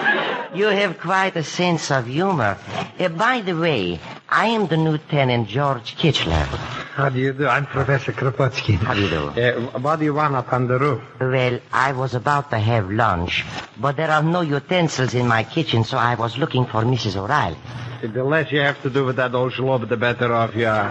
you 0.55 0.67
have 0.67 0.99
quite 0.99 1.37
a 1.37 1.43
sense 1.45 1.91
of 1.91 2.07
humor. 2.07 2.57
Uh, 2.99 3.09
by 3.09 3.41
the 3.41 3.55
way, 3.55 4.01
I 4.29 4.47
am 4.47 4.67
the 4.67 4.77
Lieutenant 4.77 5.49
George 5.49 5.97
Kitchler. 5.97 6.47
How 6.95 7.09
do 7.09 7.19
you 7.19 7.33
do? 7.33 7.47
I'm 7.47 7.67
Professor 7.67 8.13
Kropotkin. 8.13 8.77
How 8.77 8.95
do 8.95 9.03
you 9.03 9.09
do? 9.09 9.29
Uh, 9.29 9.79
what 9.79 9.99
do 9.99 10.05
you 10.05 10.15
want 10.15 10.35
up 10.35 10.53
on 10.53 10.67
the 10.67 10.79
roof? 10.79 11.03
Well, 11.21 11.61
I 11.73 11.93
was 11.93 12.15
about 12.15 12.51
to 12.51 12.59
have 12.59 12.91
lunch, 12.91 13.45
but 13.79 13.97
there 13.97 14.11
are 14.11 14.23
no 14.23 14.41
utensils 14.41 15.15
in 15.15 15.27
my 15.27 15.45
kitchen, 15.45 15.85
so 15.85 15.97
I 15.99 16.15
was 16.15 16.37
looking 16.37 16.67
for 16.67 16.83
Mrs. 16.83 17.17
O'Reilly. 17.17 17.57
The 18.03 18.25
less 18.25 18.51
you 18.51 18.61
have 18.61 18.81
to 18.83 18.91
do 18.91 19.05
with 19.05 19.17
that 19.17 19.35
old 19.35 19.53
schlob, 19.53 19.89
the 19.89 19.97
better 19.97 20.33
off 20.33 20.55
you 20.57 20.67
are. 20.67 20.89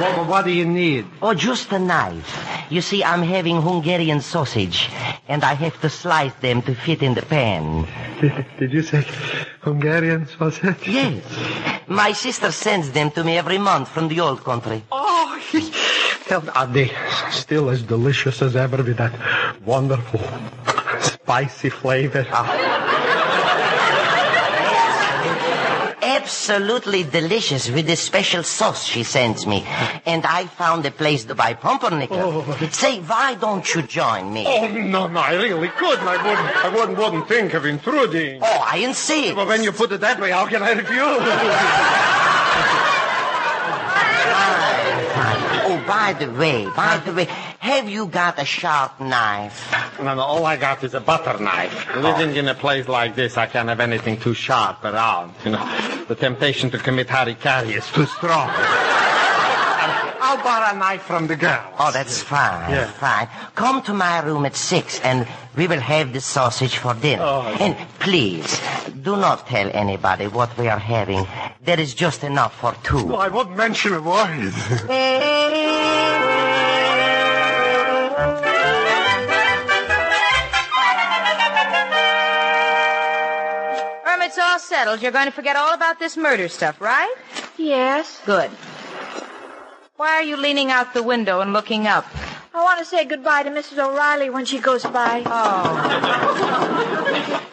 what, 0.00 0.28
what 0.28 0.44
do 0.44 0.50
you 0.52 0.64
need? 0.66 1.06
Oh, 1.20 1.34
just 1.34 1.72
a 1.72 1.78
knife. 1.78 2.44
You 2.70 2.80
see, 2.82 3.02
I'm 3.02 3.22
having 3.22 3.62
Hungarian 3.62 4.20
sausage, 4.20 4.88
and 5.28 5.44
I 5.44 5.54
have 5.54 5.80
to 5.82 5.90
slice 5.90 6.32
them 6.40 6.62
to 6.62 6.74
fit 6.74 7.02
in 7.02 7.14
the 7.14 7.22
pan. 7.22 7.86
Did, 8.20 8.46
did 8.58 8.72
you 8.72 8.82
say 8.82 9.04
Hungarian 9.60 10.26
sausage? 10.26 10.88
Yes. 10.88 11.22
My 11.86 12.12
sister 12.12 12.50
sends 12.50 12.90
them 12.92 13.10
to 13.12 13.22
me 13.22 13.36
every 13.36 13.58
month 13.58 13.88
from 13.88 14.08
the 14.08 14.20
old 14.20 14.42
country. 14.42 14.82
Oh, 14.90 15.40
hell, 16.26 16.44
are 16.54 16.66
they 16.66 16.90
still 17.30 17.70
as 17.70 17.82
delicious 17.82 18.42
as 18.42 18.56
ever 18.56 18.82
with 18.82 18.96
that 18.96 19.14
wonderful 19.64 20.20
spicy 21.00 21.70
flavor? 21.70 22.26
Ah. 22.30 22.77
Absolutely 26.28 27.04
delicious 27.04 27.70
with 27.70 27.86
this 27.86 28.02
special 28.02 28.42
sauce 28.42 28.84
she 28.84 29.02
sends 29.02 29.46
me. 29.46 29.64
And 30.04 30.26
I 30.26 30.44
found 30.44 30.84
a 30.84 30.90
place 30.90 31.24
to 31.24 31.34
buy 31.34 31.54
pumpernickel. 31.54 32.18
Oh. 32.20 32.68
Say, 32.70 33.00
why 33.00 33.34
don't 33.34 33.66
you 33.74 33.80
join 33.80 34.32
me? 34.32 34.44
Oh, 34.46 34.68
no, 34.68 35.06
no, 35.06 35.20
I 35.20 35.32
really 35.36 35.68
couldn't. 35.68 36.06
I 36.06 36.16
wouldn't, 36.26 36.56
I 36.66 36.68
wouldn't, 36.68 36.98
wouldn't 36.98 37.28
think 37.28 37.54
of 37.54 37.64
intruding. 37.64 38.42
Oh, 38.42 38.64
I 38.74 38.76
insist. 38.78 39.36
Well, 39.36 39.46
when 39.46 39.62
you 39.62 39.72
put 39.72 39.90
it 39.92 40.02
that 40.02 40.20
way, 40.20 40.30
how 40.30 40.46
can 40.46 40.62
I 40.62 40.72
refuse? 40.72 42.24
by 45.88 46.12
the 46.12 46.30
way, 46.30 46.66
by 46.76 46.98
the 46.98 47.12
way, 47.12 47.24
have 47.24 47.88
you 47.88 48.06
got 48.06 48.38
a 48.38 48.44
sharp 48.44 49.00
knife? 49.00 49.56
no, 49.98 50.14
no, 50.14 50.20
all 50.20 50.44
I 50.44 50.56
got 50.56 50.84
is 50.84 50.94
a 50.94 51.00
butter 51.00 51.42
knife. 51.42 51.96
Living 51.96 52.36
in 52.36 52.46
a 52.48 52.54
place 52.54 52.86
like 52.86 53.16
this, 53.16 53.36
I 53.38 53.46
can't 53.46 53.68
have 53.68 53.80
anything 53.80 54.20
too 54.20 54.34
sharp 54.34 54.84
around. 54.84 55.34
You 55.44 55.52
know, 55.52 56.04
the 56.06 56.14
temptation 56.14 56.70
to 56.70 56.78
commit 56.78 57.08
hara-kiri 57.08 57.72
is 57.72 57.86
too 57.90 58.06
strong. 58.06 58.50
I'll 60.20 60.42
borrow 60.44 60.74
a 60.74 60.78
knife 60.78 61.02
from 61.02 61.26
the 61.26 61.36
girl. 61.36 61.64
Oh, 61.78 61.90
that's 61.90 62.22
fine. 62.22 62.70
Yeah. 62.70 62.86
Fine. 62.86 63.28
Come 63.54 63.80
to 63.82 63.94
my 63.94 64.20
room 64.20 64.44
at 64.44 64.56
six 64.56 65.00
and 65.00 65.26
we 65.58 65.66
will 65.66 65.80
have 65.80 66.12
the 66.12 66.20
sausage 66.20 66.76
for 66.76 66.94
dinner. 66.94 67.24
Oh, 67.24 67.42
and 67.58 67.76
please, 67.98 68.60
do 69.02 69.16
not 69.16 69.48
tell 69.48 69.68
anybody 69.74 70.28
what 70.28 70.56
we 70.56 70.68
are 70.68 70.78
having. 70.78 71.26
There 71.60 71.80
is 71.80 71.94
just 71.94 72.22
enough 72.22 72.54
for 72.60 72.74
two. 72.84 73.04
Well, 73.04 73.16
I 73.20 73.26
won't 73.26 73.56
mention 73.56 73.92
a 73.92 74.00
word. 74.00 74.54
Irma, 84.06 84.26
it's 84.26 84.38
all 84.38 84.60
settled. 84.60 85.02
You're 85.02 85.10
going 85.10 85.26
to 85.26 85.32
forget 85.32 85.56
all 85.56 85.74
about 85.74 85.98
this 85.98 86.16
murder 86.16 86.46
stuff, 86.46 86.80
right? 86.80 87.14
Yes. 87.56 88.22
Good. 88.24 88.50
Why 89.96 90.10
are 90.10 90.22
you 90.22 90.36
leaning 90.36 90.70
out 90.70 90.94
the 90.94 91.02
window 91.02 91.40
and 91.40 91.52
looking 91.52 91.88
up? 91.88 92.06
I 92.58 92.62
want 92.64 92.80
to 92.80 92.84
say 92.84 93.04
goodbye 93.04 93.44
to 93.44 93.50
Mrs. 93.50 93.78
O'Reilly 93.78 94.30
when 94.30 94.44
she 94.44 94.58
goes 94.58 94.82
by. 94.82 95.22
Oh. 95.26 95.62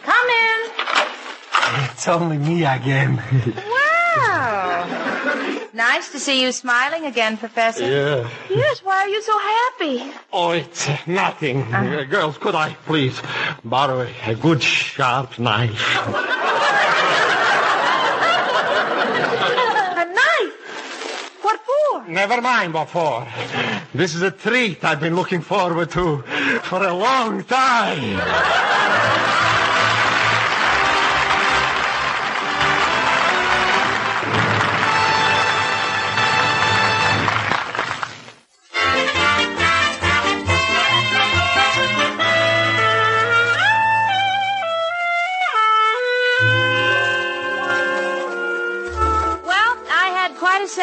Come 0.02 0.28
in. 0.44 0.60
It's 1.92 2.08
only 2.08 2.38
me 2.38 2.64
again. 2.64 3.22
Wow. 3.56 4.84
Nice 5.72 6.10
to 6.10 6.18
see 6.18 6.42
you 6.42 6.50
smiling 6.50 7.04
again, 7.06 7.36
Professor. 7.36 7.84
yeah. 7.84 8.28
Yes, 8.50 8.80
why 8.82 8.96
are 9.02 9.08
you 9.08 9.22
so 9.22 9.38
happy? 9.38 10.12
Oh, 10.32 10.50
it's 10.50 10.88
nothing. 11.06 11.62
Uh, 11.72 12.02
girls, 12.10 12.36
could 12.38 12.56
I 12.56 12.74
please 12.86 13.22
borrow 13.64 14.00
a, 14.00 14.10
a 14.32 14.34
good 14.34 14.60
sharp 14.60 15.38
knife? 15.38 15.80
A 19.96 20.04
knife? 20.18 20.54
What 21.42 21.60
for? 21.60 21.95
Never 22.08 22.40
mind 22.40 22.72
for. 22.72 23.26
This 23.92 24.14
is 24.14 24.22
a 24.22 24.30
treat 24.30 24.84
I've 24.84 25.00
been 25.00 25.16
looking 25.16 25.40
forward 25.40 25.90
to 25.90 26.22
for 26.62 26.82
a 26.84 26.94
long 26.94 27.42
time. 27.44 28.75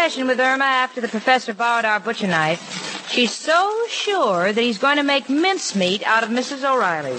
Session 0.03 0.27
with 0.27 0.38
Irma 0.38 0.65
after 0.65 1.00
the 1.00 1.07
professor 1.07 1.53
borrowed 1.53 1.86
our 1.86 1.98
butcher 1.98 2.27
knife. 2.27 3.07
She's 3.10 3.31
so 3.31 3.88
sure 3.88 4.51
that 4.51 4.62
he's 4.62 4.77
going 4.77 4.98
to 4.98 5.03
make 5.03 5.29
mincemeat 5.29 6.03
out 6.03 6.24
of 6.24 6.29
Mrs. 6.29 6.69
O'Reilly. 6.69 7.17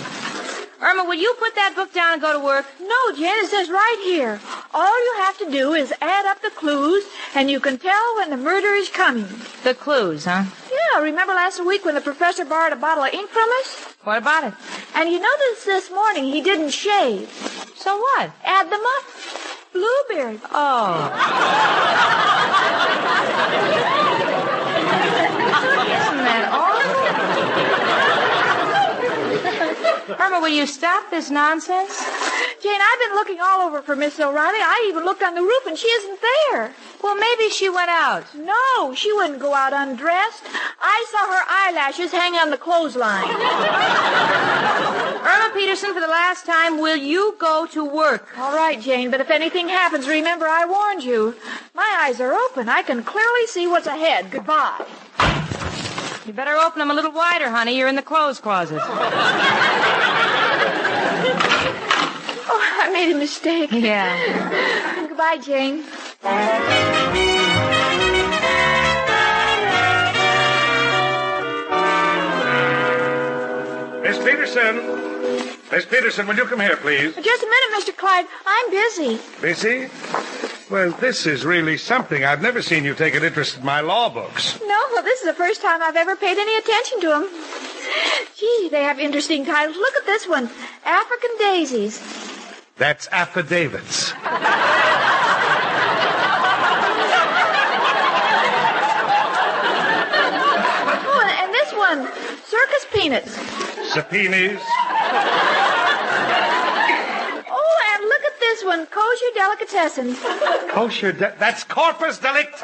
Irma, 0.83 1.05
will 1.05 1.14
you 1.14 1.35
put 1.38 1.55
that 1.55 1.73
book 1.75 1.95
down 1.95 2.12
and 2.12 2.21
go 2.21 2.35
to 2.35 2.45
work? 2.45 2.67
No, 2.79 3.17
Jen, 3.17 3.43
it 3.43 3.49
says 3.49 3.71
right 3.71 4.00
here. 4.05 4.38
All 4.75 5.05
you 5.07 5.14
have 5.25 5.38
to 5.38 5.50
do 5.50 5.73
is 5.73 5.95
add 6.03 6.26
up 6.26 6.43
the 6.43 6.50
clues, 6.50 7.05
and 7.35 7.50
you 7.50 7.59
can 7.59 7.79
tell 7.79 8.17
when 8.17 8.29
the 8.29 8.37
murder 8.37 8.75
is 8.75 8.91
coming. 8.91 9.29
The 9.62 9.73
clues, 9.73 10.26
huh? 10.26 10.45
Yeah, 10.71 11.00
remember 11.00 11.33
last 11.33 11.64
week 11.64 11.87
when 11.87 11.95
the 11.95 12.03
professor 12.03 12.45
borrowed 12.45 12.75
a 12.75 12.76
bottle 12.76 13.05
of 13.05 13.14
ink 13.14 13.31
from 13.31 13.49
us? 13.61 13.95
What 14.05 14.19
about 14.19 14.45
it? 14.45 14.53
And 14.95 15.09
you 15.09 15.21
noticed 15.21 15.64
this 15.64 15.91
morning 15.91 16.25
he 16.25 16.43
didn't 16.43 16.69
shave. 16.69 17.31
So 17.76 17.97
what? 17.97 18.31
Add 18.45 18.69
them 18.69 18.83
up. 18.99 19.05
Bluebeard. 19.73 20.41
Oh. 20.53 22.33
Isn't? 30.05 30.21
Irma, 30.21 30.41
will 30.41 30.49
you 30.49 30.67
stop 30.67 31.11
this 31.11 31.31
nonsense? 31.31 31.99
Jane, 32.63 32.81
I've 32.81 33.01
been 33.09 33.15
looking 33.15 33.41
all 33.41 33.61
over 33.67 33.83
for 33.83 33.95
Miss 33.97 34.19
O'Reilly. 34.19 34.59
I 34.59 34.87
even 34.89 35.05
looked 35.05 35.23
on 35.23 35.35
the 35.35 35.43
roof, 35.43 35.67
and 35.67 35.77
she 35.77 35.87
isn't 35.87 36.21
there. 36.51 36.75
Well, 37.05 37.17
maybe 37.17 37.51
she 37.51 37.69
went 37.69 37.91
out. 37.91 38.25
No, 38.35 38.95
she 38.95 39.13
wouldn't 39.13 39.39
go 39.39 39.53
out 39.53 39.75
undressed. 39.75 40.43
I 40.81 41.05
saw 41.11 41.27
her 41.35 41.45
eyelashes 41.47 42.13
hang 42.13 42.35
on 42.35 42.49
the 42.49 42.57
clothesline. 42.57 43.29
Irma 45.29 45.51
Peterson, 45.53 45.93
for 45.93 46.01
the 46.01 46.09
last 46.09 46.47
time, 46.47 46.81
will 46.81 46.97
you 46.97 47.37
go 47.38 47.67
to 47.73 47.85
work? 47.85 48.29
All 48.38 48.57
right, 48.57 48.81
Jane, 48.81 49.11
but 49.11 49.21
if 49.21 49.29
anything 49.29 49.69
happens, 49.69 50.09
remember 50.09 50.47
I 50.49 50.64
warned 50.64 51.05
you. 51.05 51.37
My 51.75 52.07
eyes 52.07 52.23
are 52.23 52.33
open. 52.33 52.71
I 52.71 52.81
can 52.81 53.05
clearly 53.05 53.49
see 53.49 53.67
what's 53.67 53.87
ahead. 53.87 54.31
Goodbye. 54.31 54.87
You 56.25 56.33
better 56.33 56.55
open 56.55 56.79
them 56.79 56.90
a 56.90 56.95
little 56.95 57.12
wider, 57.12 57.51
honey. 57.51 57.77
You're 57.77 57.88
in 57.88 57.97
the 57.97 58.03
clothes 58.03 58.40
closet. 58.40 58.81
Oh, 62.47 62.61
I 62.83 62.90
made 62.93 63.11
a 63.11 63.19
mistake. 63.19 63.73
Yeah. 63.73 65.07
Goodbye, 65.09 65.38
Jane. 65.38 65.83
Miss 66.25 66.33
Peterson. 74.25 74.77
Miss 75.71 75.85
Peterson, 75.85 76.27
will 76.27 76.37
you 76.37 76.47
come 76.47 76.61
here, 76.61 76.77
please? 76.77 77.15
Just 77.15 77.43
a 77.43 77.47
minute, 77.47 77.71
Mr. 77.79 77.95
Clyde. 77.95 78.27
I'm 78.47 78.71
busy. 78.71 79.21
Busy? 79.43 79.91
Well, 80.71 80.93
this 80.93 81.27
is 81.27 81.45
really 81.45 81.77
something. 81.77 82.25
I've 82.25 82.41
never 82.41 82.63
seen 82.63 82.85
you 82.85 82.95
take 82.95 83.15
an 83.15 83.23
interest 83.23 83.59
in 83.59 83.65
my 83.67 83.81
law 83.83 84.09
books. 84.09 84.59
No, 84.63 84.83
well, 84.93 85.03
this 85.03 85.21
is 85.21 85.27
the 85.27 85.35
first 85.35 85.61
time 85.61 85.83
I've 85.83 85.97
ever 85.97 86.17
paid 86.17 86.39
any 86.39 86.57
attention 86.57 87.01
to 87.03 87.09
them. 87.09 87.29
Gee, 88.37 88.69
they 88.71 88.83
have 88.83 88.99
interesting 88.99 89.45
titles. 89.45 89.77
Look 89.77 89.95
at 89.97 90.07
this 90.07 90.27
one 90.27 90.49
African 90.87 91.31
Daisies. 91.39 92.01
That's 92.79 93.09
affidavits. 93.09 94.15
Oh, 101.07 101.21
and, 101.23 101.31
and 101.45 101.55
this 101.55 101.73
one 101.75 102.07
Circus 102.47 102.87
Peanuts. 103.05 103.37
Subpoenas. 103.93 104.62
Oh, 107.51 107.79
and 107.93 108.03
look 108.09 108.23
at 108.25 108.40
this 108.40 108.64
one 108.64 108.87
Kosher 108.87 109.31
Delicatessen. 109.35 110.17
Kosher. 110.71 111.12
De- 111.12 111.35
that's 111.38 111.64
corpus 111.64 112.17
delicti. 112.17 112.57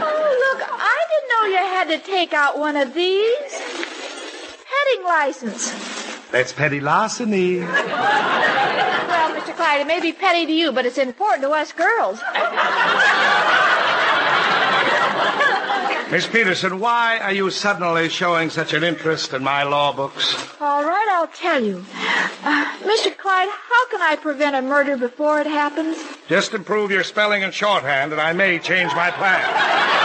Oh, 0.00 0.28
look, 0.48 0.60
I 0.66 0.98
didn't 1.10 1.28
know 1.28 1.44
you 1.50 1.58
had 1.58 1.88
to 1.90 1.98
take 1.98 2.32
out 2.32 2.58
one 2.58 2.76
of 2.76 2.94
these. 2.94 3.52
Petting 4.64 5.04
license. 5.04 5.72
That's 6.30 6.54
petty 6.54 6.80
larceny. 6.80 7.58
Well, 7.58 7.68
Mr. 9.38 9.54
Clyde, 9.54 9.82
it 9.82 9.86
may 9.86 10.00
be 10.00 10.12
petty 10.14 10.46
to 10.46 10.52
you, 10.52 10.72
but 10.72 10.86
it's 10.86 10.96
important 10.96 11.42
to 11.42 11.50
us 11.50 11.70
girls. 11.72 12.18
Miss 16.12 16.26
Peterson, 16.26 16.78
why 16.78 17.20
are 17.20 17.32
you 17.32 17.48
suddenly 17.48 18.10
showing 18.10 18.50
such 18.50 18.74
an 18.74 18.84
interest 18.84 19.32
in 19.32 19.42
my 19.42 19.62
law 19.62 19.94
books? 19.94 20.36
All 20.60 20.84
right, 20.84 21.08
I'll 21.10 21.26
tell 21.26 21.64
you. 21.64 21.82
Uh, 22.44 22.78
Mr. 22.80 23.16
Clyde, 23.16 23.48
how 23.48 23.88
can 23.88 24.02
I 24.02 24.18
prevent 24.20 24.54
a 24.54 24.60
murder 24.60 24.98
before 24.98 25.40
it 25.40 25.46
happens? 25.46 25.96
Just 26.28 26.52
improve 26.52 26.90
your 26.90 27.02
spelling 27.02 27.42
and 27.44 27.54
shorthand, 27.54 28.12
and 28.12 28.20
I 28.20 28.34
may 28.34 28.58
change 28.58 28.92
my 28.94 29.10
plan. 29.10 30.01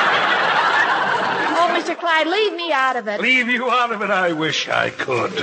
Clyde, 2.00 2.28
leave 2.28 2.54
me 2.54 2.72
out 2.72 2.96
of 2.96 3.08
it. 3.08 3.20
Leave 3.22 3.50
you 3.50 3.70
out 3.70 3.92
of 3.92 4.02
it? 4.02 4.10
I 4.10 4.34
wish 4.34 4.68
I 4.70 4.90
could. 4.90 5.34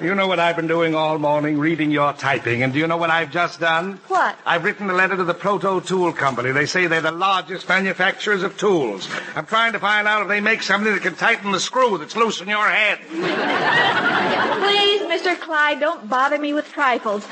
You 0.00 0.14
know 0.14 0.26
what 0.26 0.40
I've 0.40 0.56
been 0.56 0.66
doing 0.66 0.94
all 0.94 1.18
morning? 1.18 1.58
Reading 1.58 1.90
your 1.90 2.12
typing. 2.12 2.62
And 2.62 2.72
do 2.72 2.78
you 2.78 2.86
know 2.86 2.96
what 2.96 3.10
I've 3.10 3.30
just 3.30 3.60
done? 3.60 4.00
What? 4.08 4.36
I've 4.44 4.64
written 4.64 4.90
a 4.90 4.94
letter 4.94 5.16
to 5.16 5.24
the 5.24 5.34
Proto 5.34 5.80
Tool 5.80 6.12
Company. 6.12 6.50
They 6.52 6.66
say 6.66 6.86
they're 6.86 7.00
the 7.00 7.12
largest 7.12 7.68
manufacturers 7.68 8.42
of 8.42 8.56
tools. 8.58 9.08
I'm 9.36 9.46
trying 9.46 9.72
to 9.74 9.78
find 9.78 10.08
out 10.08 10.22
if 10.22 10.28
they 10.28 10.40
make 10.40 10.62
something 10.62 10.92
that 10.92 11.02
can 11.02 11.14
tighten 11.14 11.52
the 11.52 11.60
screw 11.60 11.98
that's 11.98 12.16
loose 12.16 12.40
in 12.40 12.48
your 12.48 12.68
head. 12.68 12.98
Please, 13.08 15.02
Mr. 15.02 15.38
Clyde, 15.38 15.80
don't 15.80 16.08
bother 16.08 16.38
me 16.38 16.52
with 16.52 16.68
trifles. 16.72 17.26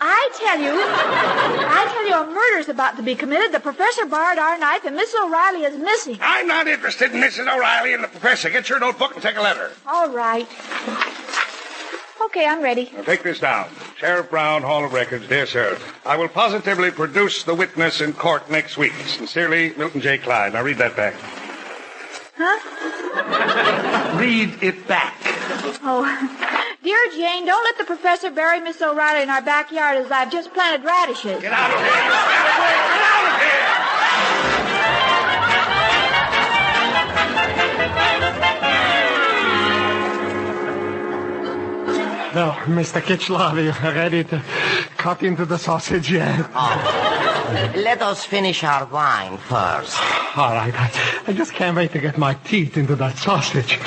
I 0.00 0.30
tell 0.38 0.60
you, 0.60 0.72
I 0.74 1.84
tell 1.92 2.06
you, 2.06 2.17
a 2.22 2.30
murder's 2.30 2.68
about 2.68 2.96
to 2.96 3.02
be 3.02 3.14
committed. 3.14 3.52
The 3.52 3.60
professor 3.60 4.06
borrowed 4.06 4.38
our 4.38 4.58
knife, 4.58 4.84
and 4.84 4.96
Miss 4.96 5.14
O'Reilly 5.14 5.64
is 5.64 5.76
missing. 5.78 6.18
I'm 6.20 6.46
not 6.46 6.66
interested 6.68 7.12
in 7.12 7.20
Mrs. 7.20 7.52
O'Reilly 7.52 7.94
and 7.94 8.02
the 8.02 8.08
professor. 8.08 8.50
Get 8.50 8.68
your 8.68 8.80
notebook 8.80 9.14
and 9.14 9.22
take 9.22 9.36
a 9.36 9.42
letter. 9.42 9.70
All 9.86 10.10
right. 10.10 10.48
Okay, 12.20 12.46
I'm 12.46 12.62
ready. 12.62 12.90
Now 12.94 13.02
take 13.02 13.22
this 13.22 13.40
down. 13.40 13.68
Sheriff 13.96 14.28
Brown, 14.28 14.62
Hall 14.62 14.84
of 14.84 14.92
Records, 14.92 15.26
dear 15.28 15.46
sir. 15.46 15.78
I 16.04 16.16
will 16.16 16.28
positively 16.28 16.90
produce 16.90 17.44
the 17.44 17.54
witness 17.54 18.00
in 18.00 18.12
court 18.12 18.50
next 18.50 18.76
week. 18.76 18.92
Sincerely, 19.06 19.72
Milton 19.76 20.00
J. 20.00 20.18
Clyde. 20.18 20.52
Now 20.52 20.62
read 20.62 20.78
that 20.78 20.96
back. 20.96 21.14
Huh? 22.40 24.16
Read 24.16 24.62
it 24.62 24.86
back. 24.86 25.16
Oh. 25.82 26.06
Dear 26.84 27.10
Jane, 27.10 27.44
don't 27.44 27.64
let 27.64 27.76
the 27.78 27.84
professor 27.84 28.30
bury 28.30 28.60
Miss 28.60 28.80
O'Reilly 28.80 29.22
in 29.22 29.30
our 29.30 29.42
backyard 29.42 29.96
as 29.96 30.12
I've 30.12 30.30
just 30.30 30.54
planted 30.54 30.84
radishes. 30.84 31.42
Get 31.42 31.52
out 31.52 31.70
of 31.70 31.78
here! 31.80 31.86
Get 31.88 32.12
out 33.02 33.24
of 33.26 33.40
here! 33.40 33.58
No, 42.34 42.52
Mr. 42.72 43.00
Kitchlav, 43.02 43.54
are 43.54 43.60
you 43.60 43.72
ready 43.82 44.22
to 44.22 44.40
cut 44.96 45.24
into 45.24 45.44
the 45.44 45.58
sausage 45.58 46.12
yet? 46.12 46.48
Oh. 46.54 47.17
Let 47.74 48.02
us 48.02 48.26
finish 48.26 48.62
our 48.62 48.84
wine 48.84 49.38
first. 49.38 49.96
All 50.36 50.52
right. 50.52 50.74
I, 50.74 50.92
I 51.28 51.32
just 51.32 51.54
can't 51.54 51.74
wait 51.74 51.92
to 51.92 51.98
get 51.98 52.18
my 52.18 52.34
teeth 52.34 52.76
into 52.76 52.94
that 52.96 53.16
sausage. 53.16 53.78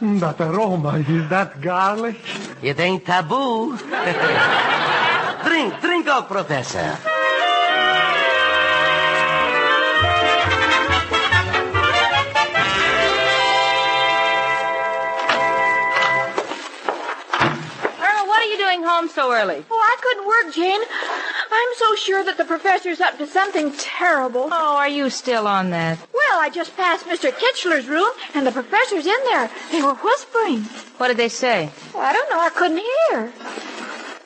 That 0.00 0.40
aroma, 0.40 0.98
is 0.98 1.28
that 1.28 1.60
garlic? 1.60 2.16
It 2.62 2.80
ain't 2.80 3.04
taboo. 3.04 3.76
drink, 5.46 5.80
drink 5.82 6.06
up, 6.08 6.28
Professor. 6.28 6.96
Irma, 18.00 18.22
what 18.26 18.40
are 18.40 18.46
you 18.46 18.56
doing 18.56 18.82
home 18.82 19.08
so 19.08 19.30
early? 19.32 19.62
Oh, 19.70 19.76
I 19.78 19.96
couldn't 20.00 20.26
work, 20.26 20.54
Jane. 20.54 20.80
I'm 21.52 21.74
so 21.76 21.94
sure 21.94 22.24
that 22.24 22.36
the 22.38 22.44
professor's 22.44 23.00
up 23.00 23.18
to 23.18 23.26
something 23.26 23.72
terrible. 23.72 24.48
Oh, 24.50 24.76
are 24.76 24.88
you 24.88 25.10
still 25.10 25.46
on 25.46 25.70
that? 25.70 25.98
Well, 26.12 26.40
I 26.40 26.48
just 26.50 26.76
passed 26.76 27.06
Mr. 27.06 27.30
Kitchler's 27.36 27.86
room, 27.88 28.08
and 28.34 28.46
the 28.46 28.52
professor's 28.52 29.06
in 29.06 29.18
there. 29.24 29.50
They 29.70 29.82
were 29.82 29.94
whispering. 29.94 30.62
What 30.98 31.08
did 31.08 31.16
they 31.18 31.28
say? 31.28 31.70
Well, 31.94 32.02
I 32.02 32.12
don't 32.12 32.30
know. 32.30 32.40
I 32.40 32.50
couldn't 32.50 32.78
hear. 32.78 33.32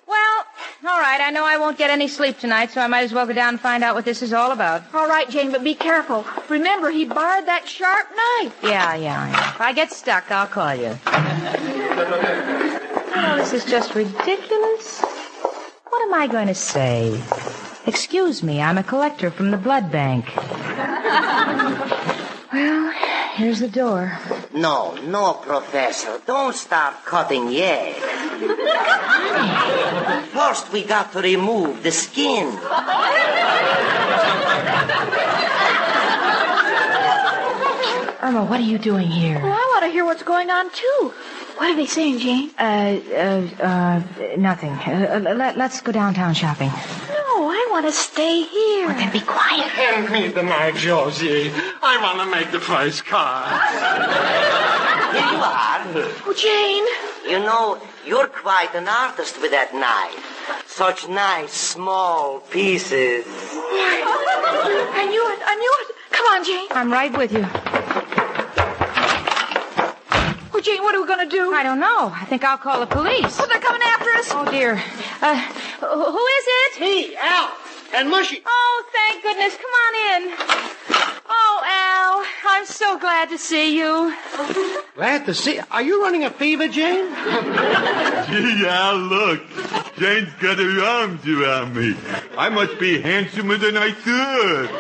Well, 0.07 0.45
all 0.89 1.01
right. 1.01 1.21
I 1.21 1.31
know 1.31 1.45
I 1.45 1.59
won't 1.59 1.79
get 1.79 1.91
any 1.91 2.07
sleep 2.07 2.39
tonight, 2.39 2.71
so 2.71 2.81
I 2.81 2.87
might 2.87 3.03
as 3.03 3.13
well 3.13 3.27
go 3.27 3.33
down 3.33 3.51
and 3.55 3.61
find 3.61 3.83
out 3.83 3.95
what 3.97 4.05
this 4.05 4.23
is 4.23 4.33
all 4.33 4.53
about. 4.53 4.83
All 4.95 5.09
right, 5.09 5.29
Jane, 5.29 5.51
but 5.51 5.65
be 5.65 5.75
careful. 5.75 6.25
Remember, 6.49 6.91
he 6.91 7.05
borrowed 7.05 7.47
that 7.47 7.67
sharp 7.69 8.09
knife. 8.15 8.57
Yeah, 8.63 8.95
yeah, 8.95 9.29
yeah. 9.31 9.51
If 9.51 9.61
I 9.61 9.73
get 9.73 9.91
stuck, 9.91 10.31
I'll 10.31 10.47
call 10.47 10.75
you. 10.75 10.97
Oh, 13.19 13.37
this 13.37 13.55
is 13.55 13.65
just 13.65 13.95
ridiculous. 13.95 15.03
What 16.07 16.15
am 16.15 16.23
I 16.23 16.33
going 16.33 16.47
to 16.47 16.55
say? 16.55 17.21
Excuse 17.85 18.41
me, 18.41 18.63
I'm 18.63 18.79
a 18.79 18.85
collector 18.85 19.29
from 19.29 19.51
the 19.51 19.57
blood 19.57 19.91
bank. 19.91 20.37
well, 22.53 22.93
here's 23.35 23.59
the 23.59 23.67
door. 23.67 24.17
No, 24.55 24.95
no, 25.03 25.35
Professor. 25.35 26.21
Don't 26.25 26.55
start 26.55 27.05
cutting 27.05 27.51
yet. 27.51 27.97
First, 30.31 30.73
we 30.73 30.85
got 30.85 31.11
to 31.11 31.21
remove 31.21 31.83
the 31.83 31.91
skin. 31.91 32.55
Irma, 38.23 38.45
what 38.45 38.61
are 38.61 38.71
you 38.71 38.79
doing 38.79 39.09
here? 39.09 39.41
Well, 39.43 39.53
I 39.53 39.71
want 39.75 39.85
to 39.87 39.91
hear 39.91 40.05
what's 40.05 40.23
going 40.23 40.51
on, 40.51 40.71
too. 40.71 41.13
What 41.57 41.71
are 41.71 41.77
they 41.77 41.87
saying, 41.87 42.19
Jane? 42.19 42.51
Uh, 42.59 42.63
uh, 42.63 43.49
uh, 43.63 44.03
nothing. 44.37 44.73
Uh, 44.73 45.21
let, 45.37 45.57
let's 45.57 45.81
go 45.81 45.91
downtown 45.91 46.35
shopping. 46.35 46.69
No, 46.69 47.49
I 47.49 47.69
want 47.71 47.87
to 47.87 47.93
stay 47.93 48.43
here. 48.43 48.89
Then 48.89 49.11
be 49.11 49.21
quiet. 49.21 49.65
Hand 49.69 50.11
me 50.11 50.29
the 50.29 50.43
knife, 50.43 50.77
Josie. 50.77 51.51
I 51.83 51.99
want 52.03 52.19
to 52.21 52.27
make 52.37 52.51
the 52.53 52.61
first 52.61 53.07
cut. 53.07 53.49
Here 55.13 55.29
you 55.33 55.39
are. 55.39 55.81
Oh, 56.27 56.35
Jane. 56.37 56.85
You 57.31 57.39
know, 57.41 57.81
you're 58.07 58.29
quite 58.29 58.75
an 58.75 58.87
artist 58.87 59.41
with 59.41 59.51
that 59.53 59.75
knife. 59.75 60.69
Such 60.69 61.09
nice, 61.09 61.53
small 61.53 62.41
pieces. 62.41 63.25
I 63.27 65.07
knew 65.09 65.25
it. 65.33 65.41
I 65.45 65.57
knew 65.57 65.75
it. 65.81 65.97
Come 66.11 66.27
on, 66.27 66.45
Jane. 66.45 66.69
I'm 66.71 66.93
right 66.93 67.17
with 67.17 67.33
you. 67.33 67.47
Jane, 70.67 70.83
what 70.83 70.97
are 70.97 71.01
we 71.01 71.07
going 71.07 71.29
to 71.29 71.37
do? 71.37 71.55
I 71.55 71.63
don't 71.63 71.79
know. 71.79 72.11
I 72.13 72.25
think 72.25 72.43
I'll 72.43 72.59
call 72.59 72.81
the 72.81 72.87
police. 72.87 73.39
Oh, 73.39 73.47
they're 73.47 73.61
coming 73.61 73.83
after 73.83 74.11
us. 74.19 74.29
Oh, 74.33 74.51
dear. 74.51 74.73
Uh, 75.23 75.41
who 75.79 76.27
is 76.39 76.45
it? 76.61 76.81
Me, 76.81 77.15
Al, 77.15 77.53
and 77.95 78.11
Mushy. 78.11 78.43
Oh, 78.45 78.85
thank 78.93 79.23
goodness. 79.23 79.55
Come 79.55 79.71
on 79.87 79.95
in. 80.11 80.35
Oh, 81.29 81.63
Al, 81.65 82.25
I'm 82.53 82.67
so 82.67 82.99
glad 82.99 83.29
to 83.29 83.39
see 83.39 83.79
you. 83.79 84.13
Glad 84.97 85.27
to 85.27 85.35
see. 85.35 85.61
Are 85.71 85.83
you 85.83 86.03
running 86.03 86.25
a 86.25 86.31
fever, 86.31 86.67
Jane? 86.67 87.07
Gee, 88.27 88.67
Al, 88.67 88.97
look. 88.97 89.43
Jane's 89.99 90.33
got 90.41 90.59
her 90.59 90.85
arms 90.85 91.25
around 91.29 91.77
me. 91.77 91.95
I 92.37 92.49
must 92.49 92.81
be 92.81 93.01
handsomer 93.01 93.57
than 93.57 93.77
I 93.77 93.93
should. 93.93 94.71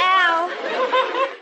Al. 0.00 0.48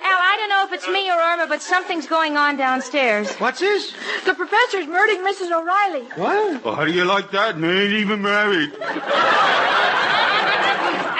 Al, 0.02 0.18
I 0.20 0.34
don't 0.38 0.48
know 0.48 0.64
if 0.66 0.72
it's 0.72 0.88
me 0.88 1.10
or 1.10 1.18
Irma, 1.18 1.41
but 1.52 1.60
something's 1.60 2.06
going 2.06 2.38
on 2.38 2.56
downstairs. 2.56 3.30
What's 3.34 3.60
this? 3.60 3.92
The 4.24 4.32
professor's 4.32 4.86
murdering 4.86 5.20
Mrs. 5.20 5.50
O'Reilly. 5.52 6.06
What? 6.16 6.64
Well, 6.64 6.74
how 6.74 6.86
do 6.86 6.92
you 6.92 7.04
like 7.04 7.30
that? 7.32 7.56
And 7.56 7.66
I 7.66 7.72
ain't 7.72 7.92
even 7.92 8.22
married. 8.22 8.72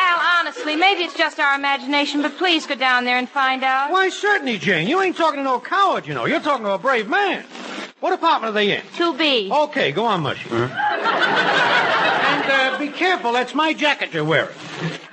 Al, 0.01 0.39
honestly, 0.39 0.75
maybe 0.75 1.03
it's 1.03 1.13
just 1.19 1.39
our 1.39 1.55
imagination, 1.55 2.23
but 2.23 2.39
please 2.39 2.67
go 2.67 2.75
down 2.75 3.05
there 3.05 3.19
and 3.19 3.29
find 3.29 3.63
out. 3.63 3.91
Why, 3.91 4.09
certainly, 4.09 4.57
Jane. 4.57 4.89
You 4.89 5.03
ain't 5.03 5.19
talking 5.19 5.41
to 5.41 5.45
no 5.45 5.61
coward, 5.61 6.07
you 6.07 6.15
know. 6.15 6.25
You're 6.25 6.41
talking 6.41 6.65
to 6.65 6.73
a 6.73 6.79
brave 6.79 7.11
man. 7.11 7.45
What 8.01 8.15
apartment 8.15 8.53
are 8.53 8.55
they 8.55 8.75
in? 8.75 8.81
2B. 8.97 9.51
Okay, 9.69 9.93
go 9.93 10.07
on, 10.07 10.23
Mushy. 10.23 10.49
And 10.49 10.73
uh, 12.51 12.79
be 12.79 12.89
careful. 12.89 13.33
That's 13.33 13.55
my 13.55 13.75
jacket 13.75 14.15
you're 14.15 14.25
wearing. 14.25 14.57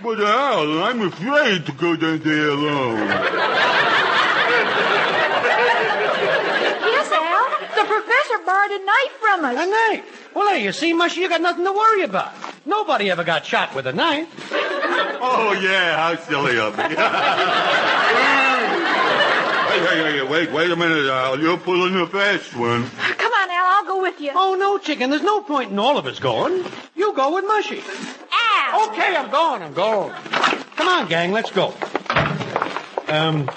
But 0.01 0.21
Al, 0.21 0.81
I'm 0.81 1.01
afraid 1.01 1.65
to 1.65 1.73
go 1.73 1.97
down 1.97 2.19
there 2.19 2.51
alone. 2.51 2.99
Yes, 6.89 7.11
Al. 7.11 7.49
The 7.75 7.85
professor 7.87 8.38
borrowed 8.49 8.71
a 8.71 8.83
knife 8.83 9.13
from 9.19 9.45
us. 9.45 9.53
A 9.53 9.67
knife? 9.69 10.31
Well, 10.33 10.45
there 10.45 10.57
you 10.57 10.71
see, 10.71 10.91
Mushy, 10.93 11.21
you 11.21 11.29
got 11.29 11.41
nothing 11.41 11.65
to 11.65 11.71
worry 11.71 12.01
about. 12.03 12.33
Nobody 12.65 13.11
ever 13.11 13.23
got 13.23 13.45
shot 13.45 13.75
with 13.75 13.85
a 13.85 13.93
knife. 13.93 14.27
Oh, 15.21 15.51
yeah, 15.61 15.97
how 15.97 16.15
silly 16.23 16.57
of 16.57 16.75
me. 16.75 16.83
hey, 16.83 16.95
hey, 19.85 20.17
hey, 20.17 20.21
wait, 20.23 20.51
wait 20.51 20.71
a 20.71 20.75
minute, 20.75 21.07
Al. 21.07 21.39
You're 21.39 21.57
pulling 21.57 21.95
a 21.95 22.07
fast 22.07 22.55
one. 22.55 22.89
Come 22.89 23.33
on, 23.33 23.49
Al. 23.51 23.65
I'll 23.65 23.85
go 23.85 24.01
with 24.01 24.19
you. 24.19 24.31
Oh, 24.33 24.55
no, 24.55 24.79
chicken. 24.79 25.11
There's 25.11 25.21
no 25.21 25.41
point 25.41 25.71
in 25.71 25.77
all 25.77 25.97
of 25.97 26.07
us 26.07 26.17
going. 26.19 26.65
You 26.95 27.13
go 27.13 27.35
with 27.35 27.45
Mushy. 27.45 27.83
Al. 28.63 28.89
Okay, 28.89 29.15
I'm 29.15 29.29
going. 29.29 29.61
I'm 29.61 29.73
going. 29.73 30.11
Come 30.75 30.87
on, 30.87 31.07
gang. 31.07 31.31
Let's 31.31 31.51
go. 31.51 31.75
Um, 33.09 33.47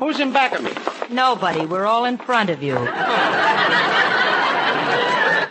who's 0.00 0.18
in 0.18 0.32
back 0.32 0.54
of 0.54 0.64
me? 0.64 0.72
Nobody. 1.12 1.66
We're 1.66 1.84
all 1.86 2.06
in 2.06 2.16
front 2.16 2.48
of 2.50 2.62
you. 2.62 2.76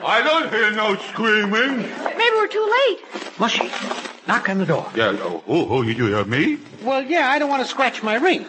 I 0.03 0.21
don't 0.23 0.49
hear 0.51 0.71
no 0.71 0.95
screaming. 0.95 1.77
Maybe 2.17 2.35
we're 2.35 2.47
too 2.47 2.67
late. 2.87 2.99
Mushy, 3.39 3.69
knock 4.27 4.49
on 4.49 4.57
the 4.57 4.65
door. 4.65 4.89
Yeah, 4.95 5.15
oh, 5.21 5.43
oh, 5.47 5.67
oh, 5.69 5.81
you 5.83 5.93
hear 5.93 6.25
me? 6.25 6.57
Well, 6.83 7.03
yeah, 7.03 7.29
I 7.29 7.37
don't 7.39 7.49
want 7.49 7.61
to 7.61 7.67
scratch 7.67 8.01
my 8.01 8.15
ring. 8.15 8.45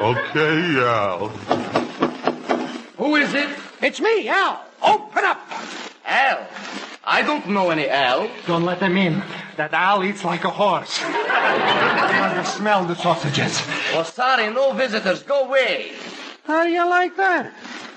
Okay, 0.00 0.80
Al. 0.80 1.28
Who 2.98 3.16
is 3.16 3.32
it? 3.34 3.48
It's 3.80 4.00
me, 4.00 4.28
Al. 4.28 4.64
Open 4.82 5.24
up. 5.24 5.40
Al. 6.04 6.46
I 7.04 7.22
don't 7.22 7.48
know 7.48 7.70
any 7.70 7.88
Al. 7.88 8.28
Don't 8.46 8.64
let 8.64 8.80
them 8.80 8.96
in. 8.96 9.22
That 9.56 9.72
Al 9.72 10.02
eats 10.04 10.24
like 10.24 10.44
a 10.44 10.50
horse. 10.50 11.00
I 11.02 12.20
want 12.20 12.44
to 12.44 12.52
smell 12.52 12.84
the 12.84 12.96
sausages. 12.96 13.62
Oh, 13.96 14.02
sorry, 14.02 14.52
no 14.52 14.72
visitors. 14.72 15.22
Go 15.22 15.44
away. 15.46 15.92
How 16.44 16.64
do 16.64 16.70
you 16.70 16.86
like 16.88 17.16
that? 17.16 17.50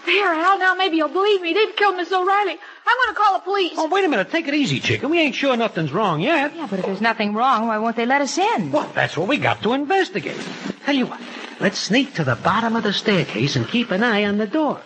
There, 0.06 0.34
Al. 0.34 0.58
Now 0.58 0.74
maybe 0.74 0.96
you'll 0.96 1.10
believe 1.10 1.42
me. 1.42 1.54
They've 1.54 1.76
killed 1.76 1.98
Miss 1.98 2.10
O'Reilly. 2.12 2.58
I'm 2.88 2.98
going 3.06 3.10
to 3.10 3.14
call 3.14 3.34
the 3.34 3.44
police. 3.44 3.74
Oh, 3.76 3.90
wait 3.90 4.06
a 4.06 4.08
minute. 4.08 4.32
Take 4.32 4.48
it 4.48 4.54
easy, 4.54 4.80
chicken. 4.80 5.10
We 5.10 5.20
ain't 5.20 5.36
sure 5.36 5.58
nothing's 5.58 5.92
wrong 5.92 6.22
yet. 6.22 6.56
Yeah, 6.56 6.68
but 6.70 6.80
if 6.80 6.86
there's 6.86 7.02
nothing 7.02 7.34
wrong, 7.34 7.68
why 7.68 7.78
won't 7.78 7.98
they 7.98 8.06
let 8.06 8.22
us 8.22 8.38
in? 8.38 8.72
Well, 8.72 8.90
that's 8.96 9.18
what 9.18 9.28
we 9.28 9.38
got 9.38 9.62
to 9.64 9.74
investigate. 9.74 10.40
Tell 10.86 10.96
you 10.96 11.06
what. 11.08 11.20
Let's 11.60 11.78
sneak 11.78 12.14
to 12.14 12.24
the 12.24 12.36
bottom 12.36 12.78
of 12.78 12.84
the 12.84 12.94
staircase 12.94 13.58
and 13.58 13.68
keep 13.68 13.92
an 13.92 14.02
eye 14.02 14.24
on 14.24 14.38
the 14.38 14.48
door. 14.48 14.82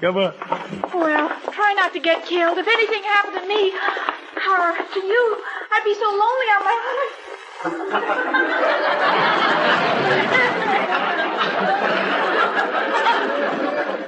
Come 0.00 0.16
on. 0.16 0.34
Well, 0.92 1.28
try 1.52 1.74
not 1.74 1.92
to 1.92 2.00
get 2.00 2.26
killed. 2.26 2.58
If 2.58 2.66
anything 2.66 3.02
happened 3.04 3.40
to 3.40 3.46
me 3.48 3.72
uh, 3.72 4.50
or 4.50 4.76
to 4.94 5.00
you, 5.00 5.44
I'd 5.72 5.84
be 5.84 5.94
so 5.94 6.10
lonely 6.10 6.48
on 6.58 6.64
my 6.64 6.74
own. 6.74 7.25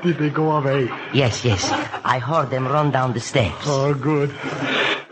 Did 0.02 0.18
they 0.18 0.30
go 0.30 0.52
away? 0.52 0.88
Yes, 1.12 1.44
yes. 1.44 1.70
I 2.04 2.18
heard 2.20 2.50
them 2.50 2.68
run 2.68 2.90
down 2.92 3.12
the 3.14 3.20
steps. 3.20 3.64
Oh, 3.66 3.94
good. 3.94 4.32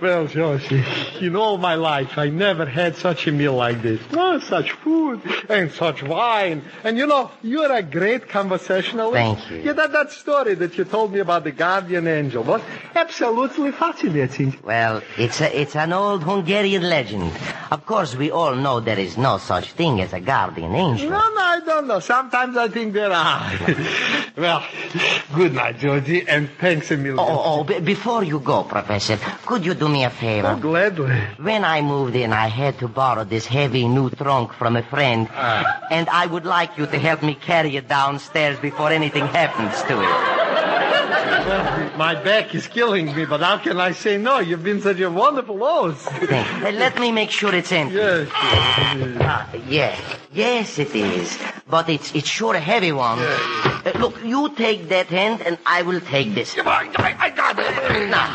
Well, 0.00 0.26
Josie, 0.26 0.84
in 1.20 1.36
all 1.36 1.56
my 1.56 1.74
life, 1.74 2.18
I 2.18 2.28
never 2.28 2.66
had 2.66 2.96
such 2.96 3.26
a 3.26 3.32
meal 3.32 3.54
like 3.54 3.80
this. 3.80 4.00
Oh, 4.12 4.38
such 4.40 4.72
food 4.72 5.22
and 5.48 5.72
such 5.72 6.02
wine. 6.02 6.62
And 6.84 6.98
you 6.98 7.06
know, 7.06 7.30
you're 7.42 7.72
a 7.72 7.82
great 7.82 8.28
conversationalist. 8.28 9.14
Thank 9.14 9.50
you. 9.50 9.56
Yeah, 9.64 9.72
that, 9.72 9.92
that 9.92 10.12
story 10.12 10.54
that 10.54 10.76
you 10.76 10.84
told 10.84 11.12
me 11.14 11.20
about 11.20 11.44
the 11.44 11.52
guardian 11.52 12.06
angel 12.06 12.42
was 12.42 12.60
absolutely 12.94 13.72
fascinating. 13.72 14.58
Well, 14.62 15.02
it's 15.16 15.40
a, 15.40 15.58
it's 15.60 15.74
an 15.74 15.94
old 15.94 16.24
Hungarian 16.24 16.82
legend. 16.82 17.32
Of 17.70 17.86
course, 17.86 18.14
we 18.14 18.30
all 18.30 18.54
know 18.54 18.80
there 18.80 18.98
is 18.98 19.16
no 19.16 19.38
such 19.38 19.72
thing 19.72 20.02
as 20.02 20.12
a 20.12 20.20
guardian 20.20 20.74
angel. 20.74 21.08
No, 21.08 21.18
no, 21.18 21.40
I 21.40 21.60
don't 21.64 21.86
know. 21.86 22.00
Sometimes 22.00 22.56
I 22.56 22.68
think 22.68 22.92
there 22.92 23.10
are. 23.12 23.50
well, 24.36 24.62
good 25.34 25.54
night, 25.54 25.78
Georgie, 25.78 26.28
and 26.28 26.50
thanks 26.60 26.90
a 26.90 26.96
million. 26.98 27.18
Oh, 27.18 27.42
oh, 27.60 27.64
be- 27.64 27.80
before 27.80 28.22
you 28.24 28.40
go, 28.40 28.62
Professor, 28.62 29.16
could 29.46 29.64
you 29.64 29.74
do 29.74 29.85
me 29.88 30.04
a 30.04 30.10
favor? 30.10 30.54
Oh, 30.56 30.60
gladly. 30.60 31.18
When 31.38 31.64
I 31.64 31.80
moved 31.82 32.14
in, 32.16 32.32
I 32.32 32.48
had 32.48 32.78
to 32.80 32.88
borrow 32.88 33.24
this 33.24 33.46
heavy 33.46 33.86
new 33.88 34.10
trunk 34.10 34.52
from 34.52 34.76
a 34.76 34.82
friend, 34.82 35.28
Ah. 35.34 35.64
and 35.90 36.08
I 36.10 36.26
would 36.26 36.44
like 36.44 36.76
you 36.78 36.86
to 36.86 36.98
help 36.98 37.22
me 37.22 37.34
carry 37.34 37.76
it 37.76 37.88
downstairs 37.88 38.58
before 38.58 38.90
anything 38.90 39.26
happens 39.26 39.82
to 39.88 40.00
it. 40.00 40.36
Well, 41.46 41.96
my 41.96 42.14
back 42.16 42.54
is 42.56 42.66
killing 42.66 43.14
me, 43.14 43.24
but 43.24 43.40
how 43.40 43.58
can 43.58 43.78
I 43.78 43.92
say 43.92 44.18
no? 44.18 44.40
You've 44.40 44.64
been 44.64 44.80
such 44.82 44.98
a 44.98 45.08
wonderful 45.08 45.56
host. 45.58 46.08
Let 46.60 46.98
me 46.98 47.12
make 47.12 47.30
sure 47.30 47.54
it's 47.54 47.70
empty. 47.70 47.94
Yes. 47.96 48.28
Ah, 48.34 49.48
yes, 49.68 50.00
yes, 50.32 50.78
it 50.80 50.92
is. 50.96 51.38
But 51.70 51.88
it's 51.88 52.12
it's 52.16 52.28
sure 52.28 52.54
a 52.56 52.60
heavy 52.60 52.90
one. 52.90 53.18
Uh, 53.20 53.92
look, 54.00 54.18
you 54.24 54.48
take 54.56 54.88
that 54.88 55.06
hand, 55.06 55.40
and 55.46 55.56
I 55.66 55.82
will 55.82 56.00
take 56.00 56.34
this. 56.34 56.56
I, 56.58 56.90
I 57.18 57.30
got 57.30 57.56
it. 57.58 58.10
Now, 58.10 58.26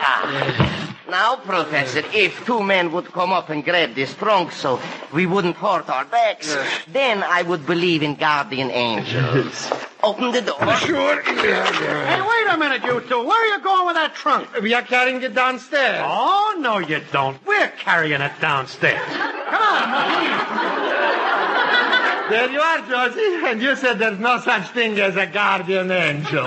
ah. 0.00 0.86
Now, 1.10 1.36
Professor, 1.36 2.02
if 2.12 2.44
two 2.46 2.62
men 2.62 2.92
would 2.92 3.12
come 3.12 3.32
up 3.32 3.50
and 3.50 3.64
grab 3.64 3.94
this 3.94 4.14
trunk 4.14 4.52
so 4.52 4.80
we 5.12 5.26
wouldn't 5.26 5.56
hurt 5.56 5.88
our 5.88 6.04
backs, 6.04 6.56
then 6.88 7.22
I 7.22 7.42
would 7.42 7.66
believe 7.66 8.02
in 8.02 8.14
guardian 8.14 8.70
angels. 8.70 9.70
Open 10.02 10.32
the 10.32 10.40
door. 10.40 10.74
Sure. 10.76 11.20
Hey, 11.22 12.20
wait 12.22 12.46
a 12.48 12.56
minute, 12.56 12.82
you 12.84 13.00
two. 13.02 13.22
Where 13.22 13.42
are 13.42 13.56
you 13.56 13.62
going 13.62 13.86
with 13.86 13.96
that 13.96 14.14
trunk? 14.14 14.48
We 14.62 14.72
are 14.72 14.82
carrying 14.82 15.22
it 15.22 15.34
downstairs. 15.34 16.02
Oh, 16.06 16.56
no, 16.58 16.78
you 16.78 17.00
don't. 17.12 17.36
We're 17.46 17.68
carrying 17.68 18.20
it 18.20 18.32
downstairs. 18.40 19.04
Come 19.06 19.94
on. 19.94 21.00
There 22.30 22.48
you 22.50 22.60
are, 22.60 22.80
Georgie. 22.88 23.46
And 23.46 23.60
you 23.60 23.74
said 23.74 23.98
there's 23.98 24.18
no 24.20 24.38
such 24.40 24.68
thing 24.68 24.98
as 25.00 25.16
a 25.16 25.26
guardian 25.26 25.90
angel. 25.90 26.46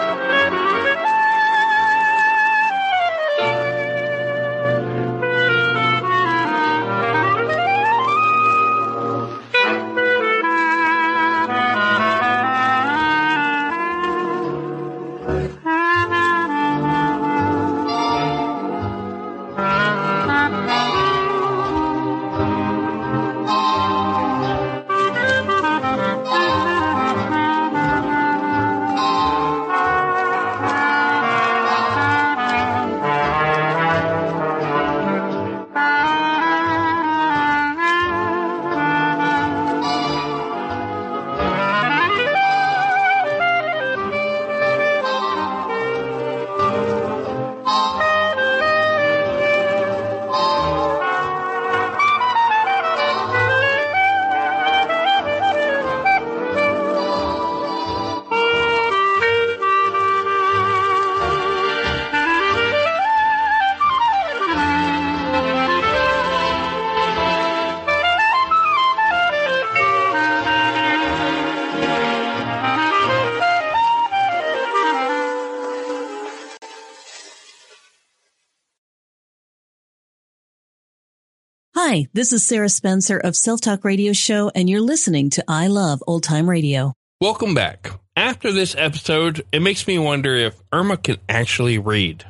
Hi, 81.91 82.07
this 82.13 82.31
is 82.31 82.41
Sarah 82.41 82.69
Spencer 82.69 83.17
of 83.17 83.35
Self 83.35 83.59
Talk 83.59 83.83
Radio 83.83 84.13
Show, 84.13 84.49
and 84.55 84.69
you're 84.69 84.79
listening 84.79 85.29
to 85.31 85.43
I 85.45 85.67
Love 85.67 86.01
Old 86.07 86.23
Time 86.23 86.49
Radio. 86.49 86.93
Welcome 87.19 87.53
back. 87.53 87.91
After 88.15 88.53
this 88.53 88.77
episode, 88.77 89.45
it 89.51 89.61
makes 89.61 89.85
me 89.85 89.99
wonder 89.99 90.33
if 90.33 90.55
Irma 90.71 90.95
can 90.95 91.17
actually 91.27 91.79
read. 91.79 92.23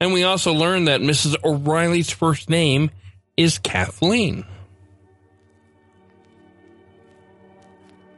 And 0.00 0.12
we 0.12 0.22
also 0.22 0.52
learned 0.52 0.86
that 0.86 1.00
Mrs. 1.00 1.34
O'Reilly's 1.42 2.10
first 2.10 2.48
name 2.48 2.92
is 3.36 3.58
Kathleen. 3.58 4.44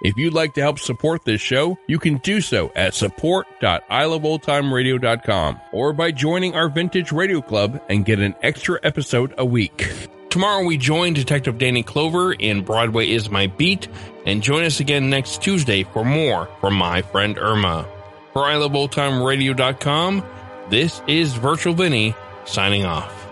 If 0.00 0.16
you'd 0.16 0.34
like 0.34 0.54
to 0.54 0.60
help 0.60 0.78
support 0.78 1.24
this 1.24 1.40
show, 1.40 1.76
you 1.88 1.98
can 1.98 2.18
do 2.18 2.40
so 2.40 2.70
at 2.76 2.94
support.iloveoldtimeradio.com 2.94 5.60
or 5.72 5.92
by 5.92 6.12
joining 6.12 6.54
our 6.54 6.68
Vintage 6.68 7.10
Radio 7.10 7.40
Club 7.40 7.82
and 7.88 8.04
get 8.04 8.20
an 8.20 8.36
extra 8.42 8.78
episode 8.82 9.34
a 9.38 9.44
week. 9.44 9.90
Tomorrow 10.30 10.64
we 10.64 10.76
join 10.76 11.14
Detective 11.14 11.58
Danny 11.58 11.82
Clover 11.82 12.32
in 12.32 12.62
Broadway 12.62 13.10
is 13.10 13.28
My 13.30 13.48
Beat 13.48 13.88
and 14.24 14.40
join 14.42 14.62
us 14.64 14.78
again 14.78 15.10
next 15.10 15.42
Tuesday 15.42 15.82
for 15.82 16.04
more 16.04 16.48
from 16.60 16.74
my 16.74 17.02
friend 17.02 17.36
Irma. 17.38 17.84
For 18.32 18.42
iloveoldtimeradio.com, 18.42 20.22
this 20.68 21.02
is 21.08 21.34
Virtual 21.34 21.74
Vinny 21.74 22.14
signing 22.44 22.84
off. 22.84 23.27